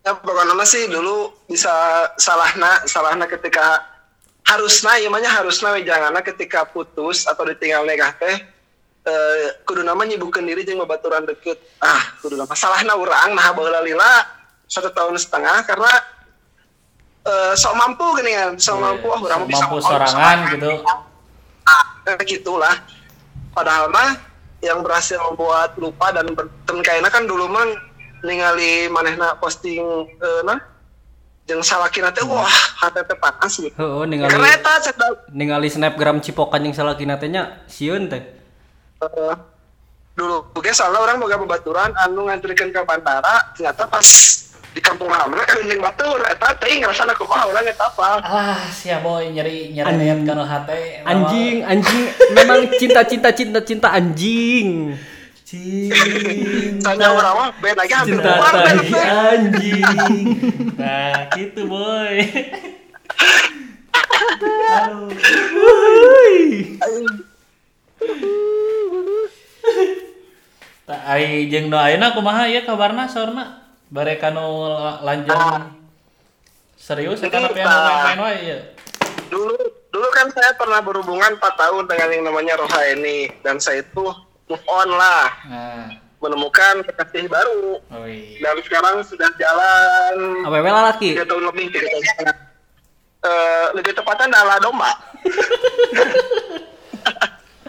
Ya 0.00 0.16
pokoknya 0.16 0.56
mah 0.56 0.64
sih 0.64 0.88
dulu 0.88 1.28
bisa 1.44 1.68
salahna, 2.16 2.88
salahna 2.88 3.28
ketika 3.28 3.84
harusna, 4.48 4.96
ya 4.96 5.12
namanya 5.12 5.28
harusna 5.28 5.76
we 5.76 5.84
janganna 5.84 6.24
ketika 6.24 6.64
putus 6.64 7.28
atau 7.28 7.44
ditinggal 7.44 7.84
nikah 7.84 8.16
teh 8.16 8.36
eh 9.00 9.44
kudu 9.64 9.80
nama 9.84 10.00
nyibukkeun 10.04 10.44
diri 10.44 10.64
jeung 10.64 10.80
babaturan 10.80 11.28
deket. 11.28 11.60
Ah, 11.84 12.16
kudu 12.24 12.36
nama 12.36 12.52
salahna 12.56 12.96
urang 12.96 13.36
nah 13.36 13.52
baheula 13.52 13.84
lila 13.84 14.24
satu 14.64 14.88
tahun 14.88 15.20
setengah 15.20 15.68
karena 15.68 15.92
eh 17.28 17.52
sok 17.56 17.76
mampu 17.76 18.06
gini 18.16 18.32
kan, 18.32 18.56
sok 18.56 18.80
mampu 18.80 19.06
ah 19.12 19.20
urang 19.20 19.44
mah 19.44 19.48
bisa 19.52 19.64
Mampu 19.68 19.84
sorangan 19.84 20.38
gitu. 20.56 20.80
ah, 21.68 21.84
kayak 22.08 22.24
gitulah 22.24 22.76
padahal 23.52 23.92
mah 23.92 24.16
yang 24.64 24.80
berhasil 24.80 25.20
membuat 25.28 25.76
lupa 25.76 26.08
dan 26.16 26.32
ber- 26.32 26.52
dan 26.64 26.80
kayaknya 26.80 27.12
kan 27.12 27.28
dulu 27.28 27.48
mah 27.52 27.68
ningali 28.22 28.70
manehna 28.86 29.34
posting 29.34 29.80
eh, 30.10 30.40
nah 30.42 30.58
jeung 31.44 31.60
salakina 31.60 32.08
teh 32.08 32.22
wah 32.22 32.46
hati 32.78 33.00
teh 33.02 33.16
panas 33.16 33.52
gitu 33.54 33.74
karena 33.74 34.06
ningali 34.06 34.48
eta 34.50 34.72
cek 34.80 34.94
da- 34.94 35.20
ningali 35.28 35.66
snapgram 35.66 36.18
cipokan 36.18 36.62
yang 36.62 36.72
salah 36.72 36.94
kina 36.94 37.16
teh 37.16 37.26
nya 37.26 37.64
sieun 37.66 38.06
teh. 38.06 38.22
eh, 39.00 39.34
dulu 40.12 40.52
oke 40.52 40.70
soalnya 40.70 41.00
orang 41.00 41.16
boga 41.16 41.36
babaturan 41.36 41.90
anu 41.96 42.28
ngantrikeun 42.28 42.68
ke 42.68 42.80
bandara 42.82 43.50
ternyata 43.50 43.84
pas 43.84 44.04
di 44.70 44.78
kampung 44.78 45.10
halaman 45.10 45.40
kan 45.40 45.58
jeung 45.60 45.80
batur 45.80 46.22
eta 46.22 46.54
teh 46.54 46.78
ngerasana 46.78 47.10
kumaha 47.12 47.48
urang 47.48 47.64
eta 47.64 47.88
apa 47.88 48.22
Alah, 48.22 48.62
sia 48.70 49.00
boy 49.00 49.26
nyeri 49.28 49.72
nyeri 49.72 49.88
Anjing. 49.88 50.06
niat 50.06 50.20
kana 50.24 50.44
hate. 50.46 50.82
Anjing, 51.02 51.56
anjing 51.64 52.02
memang 52.30 52.60
cinta-cinta 52.72 53.34
cinta-cinta 53.34 53.88
anjing. 53.90 54.94
Cinta. 55.50 56.94
Tanya 56.94 57.10
orang 57.10 57.50
band 57.58 57.74
lagi 57.74 57.90
hampir 57.90 58.22
Cinta 58.22 58.38
keluar 58.38 58.54
anjing. 59.34 59.82
Nah, 60.78 61.26
gitu 61.34 61.66
boy. 61.66 62.16
Aduh. 64.70 65.10
Tak 70.86 71.02
ai 71.02 71.50
jeung 71.50 71.66
nu 71.66 71.76
ayeuna 71.82 72.14
kumaha 72.14 72.46
ieu 72.46 72.62
kabarna 72.62 73.10
saurna? 73.10 73.74
Bare 73.90 74.22
kanu 74.22 74.70
lanjang 75.02 75.74
serius 76.78 77.26
eta 77.26 77.42
tapi 77.42 77.58
main-main 77.58 78.22
wae 78.22 78.38
ieu. 78.38 78.58
Dulu 79.26 79.58
dulu 79.90 80.08
kan 80.14 80.30
saya 80.30 80.54
pernah 80.54 80.78
berhubungan 80.78 81.42
4 81.42 81.42
tahun 81.42 81.84
dengan 81.90 82.08
yang 82.14 82.22
namanya 82.30 82.54
Rohaini 82.54 83.34
dan 83.42 83.58
saya 83.58 83.82
itu 83.82 84.29
move 84.50 84.64
on 84.66 84.88
lah, 84.90 85.30
Nah, 85.46 85.86
menemukan 86.18 86.82
kekasih 86.84 87.24
baru 87.26 87.80
oi. 87.96 88.36
dan 88.36 88.54
sekarang 88.60 89.00
sudah 89.00 89.30
jalan 89.34 90.14
Awewe 90.42 90.66
lah 90.66 90.90
laki. 90.90 91.14
tiga 91.14 91.22
tahun 91.24 91.46
lebih 91.46 91.70
tiga 91.70 91.86
tahun. 91.86 92.34
Eh, 93.20 93.66
lebih 93.74 93.92
tepatnya 93.94 94.26
adalah 94.34 94.58
domba. 94.58 94.90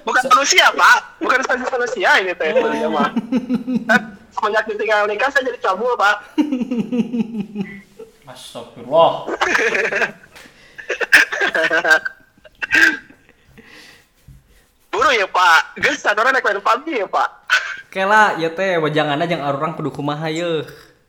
Bukan 0.01 0.23
manusia 0.27 0.65
pak, 0.73 1.21
bukan 1.21 1.39
spesies 1.45 1.69
manusia 1.69 2.09
ini 2.17 2.33
teh 2.33 2.49
sebenarnya 2.49 2.89
mah. 2.89 3.09
Eh, 3.85 4.01
Semenjak 4.31 4.63
ditinggal 4.65 5.05
nikah 5.05 5.29
saya 5.29 5.45
jadi 5.45 5.59
cabul 5.61 5.93
pak. 5.93 6.15
Astagfirullah. 8.25 9.29
Buru 15.01 15.17
ya 15.17 15.25
pak, 15.25 15.81
geus 15.81 15.97
sadorna 15.97 16.29
naik 16.29 16.45
main 16.45 16.61
PUBG 16.61 17.01
ya 17.01 17.09
pak. 17.09 17.29
Kela 17.89 18.37
ya 18.37 18.53
teh 18.53 18.77
wajanganna 18.77 19.25
jeung 19.25 19.41
arurang 19.41 19.73
kudu 19.73 19.89
kumaha 19.89 20.29
yeuh. 20.29 20.61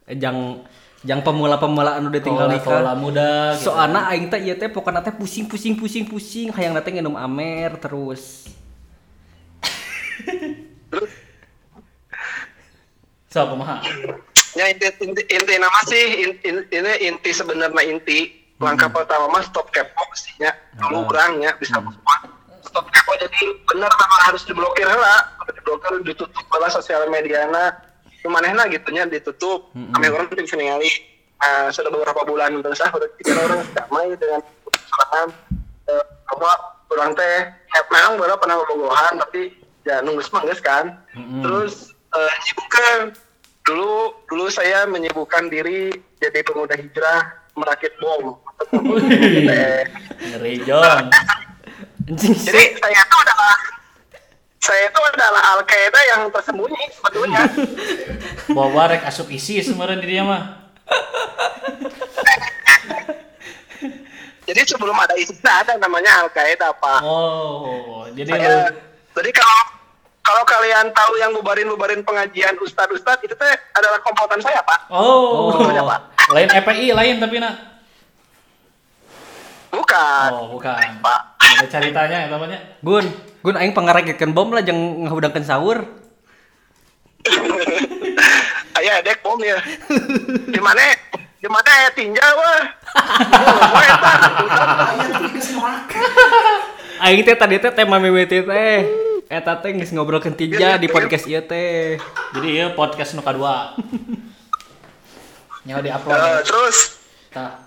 Eh, 0.08 0.16
Jang 0.16 0.64
jang 1.04 1.20
pemula-pemula 1.20 2.00
anu 2.00 2.08
ditinggal 2.08 2.48
Pola-pola 2.56 2.80
nikah. 2.80 2.96
muda 2.96 3.30
gitu. 3.52 3.68
Soalna 3.68 4.08
aing 4.08 4.32
teh 4.32 4.40
ieu 4.40 4.56
teh 4.56 4.72
pokona 4.72 5.04
teh 5.04 5.12
pusing 5.12 5.44
pusing 5.44 5.76
pusing 5.76 6.08
pusing 6.08 6.48
hayang 6.56 6.72
teh 6.80 6.88
nginum 6.88 7.20
amer 7.20 7.76
terus. 7.76 8.48
So, 13.28 13.44
kumaha? 13.48 13.80
Ya 14.52 14.68
inti 14.68 14.84
inti, 15.00 15.22
inti 15.24 15.54
nama 15.56 15.80
sih 15.84 16.04
in- 16.20 16.40
in- 16.44 16.68
ini 16.68 16.92
inti 17.08 17.32
sebenarnya 17.32 17.80
inti 17.82 18.28
langkah 18.56 18.88
pertama 18.88 19.28
mah 19.28 19.40
stop 19.40 19.68
kepo 19.68 20.00
mestinya 20.08 20.52
dulu 20.76 21.08
orangnya 21.08 21.56
bisa 21.56 21.80
semua 21.80 21.96
stop 22.72 22.88
kepo 22.88 23.12
jadi 23.20 23.40
bener 23.68 23.92
memang 23.92 24.20
harus 24.32 24.42
diblokir 24.48 24.88
lah. 24.88 25.20
Diblokir 25.52 26.00
ditutup 26.02 26.46
lah 26.56 26.72
sosial 26.72 27.04
mediana 27.12 27.76
kemanehna 28.24 28.64
gitunya 28.72 29.04
ditutup. 29.04 29.68
Kami 29.76 30.08
orang 30.08 30.32
tidak 30.32 30.48
bisa 30.48 30.56
ningali 30.56 30.90
Nah, 31.42 31.74
sudah 31.74 31.90
beberapa 31.90 32.22
bulan 32.22 32.62
terus 32.62 32.78
ah 32.86 32.90
udah 32.94 33.10
tiga 33.18 33.34
orang 33.34 33.66
damai 33.74 34.14
dengan 34.14 34.46
serangan 34.70 35.28
eh, 35.90 36.04
apa 36.30 36.50
orang 36.94 37.18
teh 37.18 37.50
ya 37.50 37.80
memang 37.90 38.14
baru 38.14 38.38
pernah 38.38 38.62
bobogohan 38.62 39.18
tapi 39.18 39.50
ya 39.82 39.98
nunggu 40.06 40.22
semangges 40.22 40.62
kan. 40.62 41.02
Terus 41.18 41.90
eh, 42.14 42.34
nyibukkan 42.46 43.18
dulu 43.66 44.14
dulu 44.30 44.46
saya 44.54 44.86
menyibukkan 44.86 45.50
diri 45.50 45.90
jadi 46.22 46.46
pemuda 46.46 46.78
hijrah 46.78 47.42
merakit 47.58 47.90
bom. 47.98 48.38
Eh, 49.50 49.82
Ngeri 50.22 50.62
John. 50.62 51.10
Jadi 52.04 52.62
saya 52.74 52.98
itu 52.98 53.16
adalah 53.16 53.54
saya 54.58 54.82
itu 54.84 55.00
adalah 55.04 55.42
al 55.50 55.60
qaeda 55.62 56.00
yang 56.08 56.20
tersembunyi 56.28 56.82
sebetulnya 56.92 57.40
Bawa 58.56 58.88
rek 58.88 59.04
asup 59.04 59.28
isi 59.28 59.58
sebenarnya 59.58 59.98
dirinya 59.98 60.24
mah. 60.24 60.42
jadi 64.42 64.60
sebelum 64.64 64.94
ada 64.94 65.14
istilah 65.16 65.62
ada 65.62 65.72
namanya 65.78 66.18
al 66.18 66.28
qaeda 66.28 66.72
pak 66.74 67.00
Oh, 67.02 68.04
jadi 68.10 68.28
saya 68.28 68.54
jadi 69.12 69.30
kalau 69.30 69.58
kalau 70.22 70.42
kalian 70.44 70.86
tahu 70.90 71.12
yang 71.16 71.30
bubarin 71.32 71.66
bubarin 71.68 72.00
pengajian 72.00 72.54
ustad 72.60 72.88
ustad 72.88 73.16
itu 73.20 73.32
teh 73.32 73.54
adalah 73.72 73.98
kompotan 74.00 74.38
saya 74.38 74.60
pak 74.62 74.86
Oh, 74.88 75.50
Sebetulnya, 75.52 75.82
Pak. 75.82 76.00
lain 76.30 76.48
EPI 76.52 76.86
lain 76.92 77.14
tapi 77.18 77.36
nak. 77.38 77.54
bukan 79.72 80.28
Oh, 80.30 80.46
bukan. 80.52 81.00
pak 81.00 81.20
Ada 81.58 81.66
ceritanya 81.68 82.18
ya 82.24 82.28
namanya. 82.32 82.58
Gun, 82.80 83.06
Gun 83.42 83.56
aing 83.58 83.74
pangarakikeun 83.74 84.30
bom 84.30 84.54
lah 84.54 84.62
jeung 84.62 85.04
ngahudangkeun 85.04 85.42
sahur. 85.42 85.82
ayah 88.82 88.98
dek 88.98 89.22
bom 89.22 89.38
ya 89.38 89.62
di 90.50 90.58
mana 90.58 90.82
di 91.38 91.48
mana 91.50 91.70
ya 91.86 91.90
tinja 91.94 92.22
wah. 92.22 92.62
Aing 97.02 97.26
teh 97.26 97.34
tadi 97.34 97.58
teh 97.58 97.72
tema 97.74 97.98
mimiti 97.98 98.42
teh. 98.42 98.78
Eta 99.26 99.58
teh 99.58 99.74
geus 99.74 99.90
ngobrolkeun 99.90 100.38
tija 100.38 100.78
di 100.78 100.86
podcast 100.86 101.26
ieu 101.26 101.42
teh. 101.42 101.98
Jadi 102.34 102.48
ya 102.62 102.74
podcast 102.78 103.18
nu 103.18 103.22
kadua. 103.26 103.74
Nyawa 105.62 105.80
di-upload. 105.82 106.18
Eh, 106.18 106.40
terus 106.42 106.78
Tah. 107.32 107.58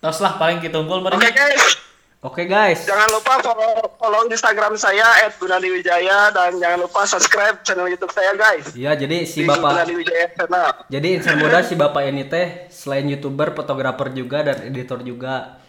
Terus 0.00 0.18
lah 0.22 0.38
paling 0.40 0.58
kita 0.62 0.80
unggul 0.80 1.02
oke 1.02 1.12
meureun. 1.12 1.22
guys 1.34 1.84
Oke 2.24 2.48
guys. 2.48 2.88
Jangan 2.88 3.04
lupa 3.12 3.36
follow, 3.44 3.84
follow 4.00 4.24
Instagram 4.32 4.80
saya 4.80 5.28
@gunadiwijaya 5.36 6.32
dan 6.32 6.56
jangan 6.56 6.88
lupa 6.88 7.04
subscribe 7.04 7.60
channel 7.60 7.84
YouTube 7.84 8.16
saya 8.16 8.32
guys. 8.32 8.72
Iya, 8.72 8.96
jadi 8.96 9.28
si 9.28 9.44
Di 9.44 9.48
Bapak 9.52 9.84
Gunadiwijaya 9.84 10.32
channel. 10.32 10.88
Jadi 10.88 11.08
insan 11.20 11.36
muda 11.36 11.60
si 11.60 11.76
bapak 11.76 12.08
ini 12.08 12.24
teh 12.24 12.64
selain 12.72 13.04
youtuber, 13.12 13.52
fotografer 13.52 14.08
juga 14.16 14.40
dan 14.40 14.56
editor 14.64 15.04
juga. 15.04 15.60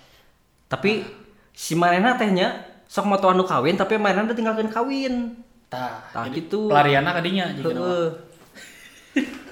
Tapi 0.72 1.03
si 1.51 1.76
manehna 1.76 2.16
tehnya 2.16 2.64
sok 2.88 3.03
moto 3.03 3.28
anu 3.28 3.43
kawin 3.43 3.76
tapi 3.76 3.99
manehna 3.99 4.32
udah 4.32 4.38
tinggalkan 4.39 4.72
kawin. 4.72 5.36
Tah. 5.68 6.08
Tah 6.16 6.24
gitu. 6.32 6.72
pelarianna 6.72 7.12
kadinya 7.12 7.51
Heeh. 7.51 8.08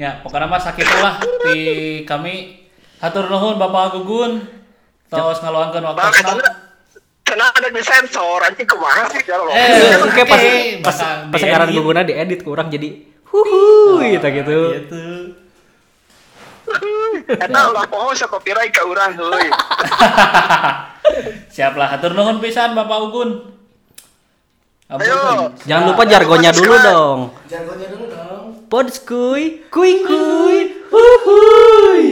Ya, 0.00 0.16
pokoknya 0.24 0.48
mah 0.48 0.58
sakit 0.58 0.86
lah 1.04 1.20
di 1.52 1.60
kami 2.08 2.66
hatur 2.98 3.30
nuhun 3.30 3.62
Bapak 3.62 3.94
Gugun. 3.94 4.59
Tos 5.10 5.38
ngaluangkeun 5.40 5.82
Bang, 5.82 5.96
waktu 5.98 6.22
karena 6.22 6.46
karena 7.20 7.46
ada 7.50 7.68
di 7.68 7.82
sensor, 7.82 8.42
anjing 8.42 8.66
kumaha 8.66 9.10
sih 9.10 9.22
kalau 9.22 9.50
Eh, 9.50 9.98
Oke 10.00 10.22
pas 10.24 10.42
pas 10.82 10.96
pas 11.26 11.38
sekarang 11.38 11.68
diedit. 11.68 11.78
guguna 11.78 12.02
diedit 12.02 12.40
kurang 12.40 12.66
jadi 12.68 12.94
huhu 13.26 13.98
gitu 14.00 14.26
gitu. 14.32 14.58
Gitu. 14.78 15.04
Eta 17.42 17.60
ulah 17.66 17.86
poho 17.86 18.10
sa 18.12 18.26
copyright 18.26 18.70
ka 18.70 18.82
urang 18.82 19.14
heuy. 19.14 19.46
Siap 21.54 21.74
lah, 21.74 21.90
hatur 21.90 22.14
nuhun 22.14 22.38
pisan 22.38 22.74
Bapak 22.74 22.98
Ugun. 23.02 23.30
Ayo. 24.88 25.50
Jangan 25.64 25.84
lupa 25.86 26.02
jargonnya 26.04 26.50
dulu 26.50 26.74
dong. 26.76 27.20
Jargonnya 27.46 27.88
dulu 27.88 28.04
dong. 28.06 28.44
Podskuy, 28.66 29.66
kuy 29.66 30.02
kuy, 30.02 30.56
huhuy. 30.86 32.06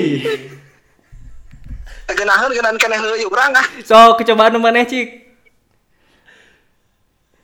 Geunaheun 2.08 2.50
geunan 2.56 2.76
keneh 2.80 2.98
heuy 2.98 3.24
urang 3.28 3.52
ah. 3.52 3.66
So, 3.84 4.16
kecobaan 4.16 4.56
nu 4.56 4.60
maneh 4.64 4.88
cik. 4.88 5.28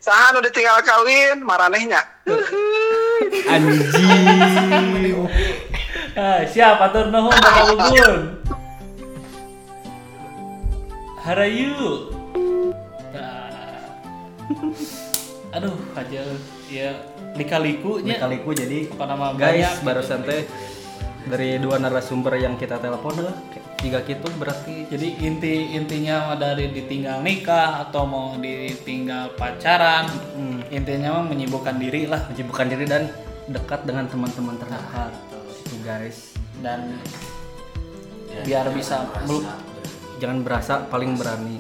Saha 0.01 0.33
nu 0.33 0.41
ditinggal 0.41 0.81
kawin 0.85 1.45
maranehnya. 1.45 2.01
Anjing. 3.53 5.17
Ah, 6.15 6.45
siap, 6.49 6.81
hatur 6.81 7.09
nuhun 7.13 7.33
Bapak 7.33 7.65
Ugun. 7.77 8.15
Harayu. 11.25 11.77
Tah. 13.13 13.89
Aduh, 15.57 15.77
aja 15.97 16.23
ya 16.69 16.91
lika-likunya. 17.35 18.17
Kaliku 18.21 18.51
jadi 18.53 18.89
Apa 18.93 19.05
nama 19.09 19.33
guys 19.33 19.81
banyak 19.81 19.89
barusan 19.89 20.21
gitu. 20.25 20.29
teh 20.31 20.43
dari 21.25 21.57
dua 21.57 21.81
narasumber 21.81 22.37
yang 22.37 22.61
kita 22.61 22.77
telepon 22.77 23.17
eh, 23.25 23.37
tiga 23.81 24.05
gitu 24.05 24.29
berarti. 24.37 24.89
Jadi 24.93 25.25
inti 25.25 25.73
intinya 25.73 26.33
mah 26.33 26.37
dari 26.37 26.69
ditinggal 26.69 27.25
nikah 27.25 27.89
atau 27.89 28.05
mau 28.05 28.37
ditinggal 28.37 29.33
pacaran, 29.37 30.09
intinya 30.69 31.21
mah 31.21 31.25
menyibukkan 31.25 31.81
diri 31.81 32.05
lah. 32.05 32.29
Menyibukkan 32.29 32.67
diri 32.69 32.85
dan 32.85 33.09
dekat 33.49 33.89
dengan 33.89 34.05
teman-teman 34.09 34.57
terdekat. 34.61 35.13
Itu 35.65 35.77
guys. 35.81 36.37
Dan 36.61 37.01
biar 38.45 38.69
bisa 38.73 39.09
meluk 39.25 39.45
jangan 40.21 40.45
berasa 40.45 40.85
paling 40.93 41.17
berani. 41.17 41.57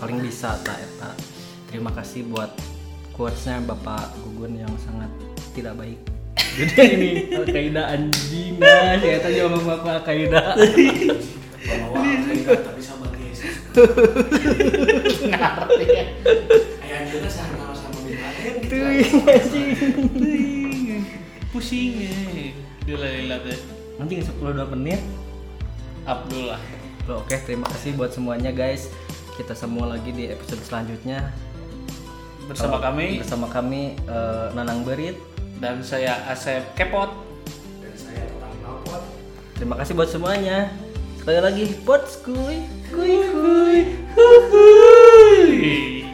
Paling 0.00 0.18
bisa 0.24 0.56
tak 0.64 0.80
eta. 0.80 1.12
Terima 1.68 1.92
kasih 1.92 2.24
buat 2.28 2.48
quotesnya 3.12 3.60
bapak 3.60 4.16
gugun 4.24 4.56
yang 4.56 4.72
sangat 4.80 5.12
tidak 5.52 5.76
baik 5.76 6.19
jadi 6.58 6.82
ini 6.96 7.10
al 7.34 7.44
qaeda 7.46 7.82
anjing 7.94 8.58
nah 8.58 8.98
si 8.98 9.06
eta 9.06 9.28
juga 9.30 9.58
bapak 9.62 9.92
al 9.92 10.02
qaeda 10.02 10.42
ngerti 15.30 15.86
ya. 15.86 16.04
Akhirnya 17.10 17.30
sama 17.30 17.74
sama 17.74 17.98
Bin 18.02 18.18
Laden 18.18 18.54
gitu. 18.62 18.70
Tuh, 18.70 19.30
anjing. 19.30 21.02
Pusing 21.50 21.92
ya. 22.06 22.14
Dila-lila 22.86 23.36
teh. 23.46 23.58
Anjing 23.98 24.20
10 24.22 24.38
2 24.38 24.74
menit. 24.74 25.00
Abdullah. 26.06 26.60
Oke, 27.10 27.34
terima 27.42 27.66
kasih 27.70 27.98
buat 27.98 28.14
semuanya 28.14 28.54
guys. 28.54 28.90
Kita 29.34 29.54
semua 29.56 29.96
lagi 29.96 30.12
di 30.12 30.28
episode 30.28 30.60
selanjutnya 30.60 31.32
Bersama 32.44 32.76
Eh, 32.76 32.82
kami 32.82 33.06
bersama 33.22 33.46
kami 33.46 33.82
eh, 33.94 34.46
Nanang 34.58 34.82
Berit. 34.82 35.16
Dan 35.60 35.84
saya 35.84 36.24
Asep 36.32 36.64
Kepot. 36.72 37.12
Dan 37.84 37.92
saya 37.94 38.24
orang 38.40 38.54
Nalpot. 38.64 39.04
Terima 39.60 39.76
kasih 39.76 39.92
buat 39.92 40.08
semuanya. 40.08 40.72
Sekali 41.20 41.40
lagi, 41.44 41.64
pots 41.84 42.16
kuy, 42.24 42.64
kuy 42.88 43.14
kuy. 43.28 43.76
Hui. 44.16 46.09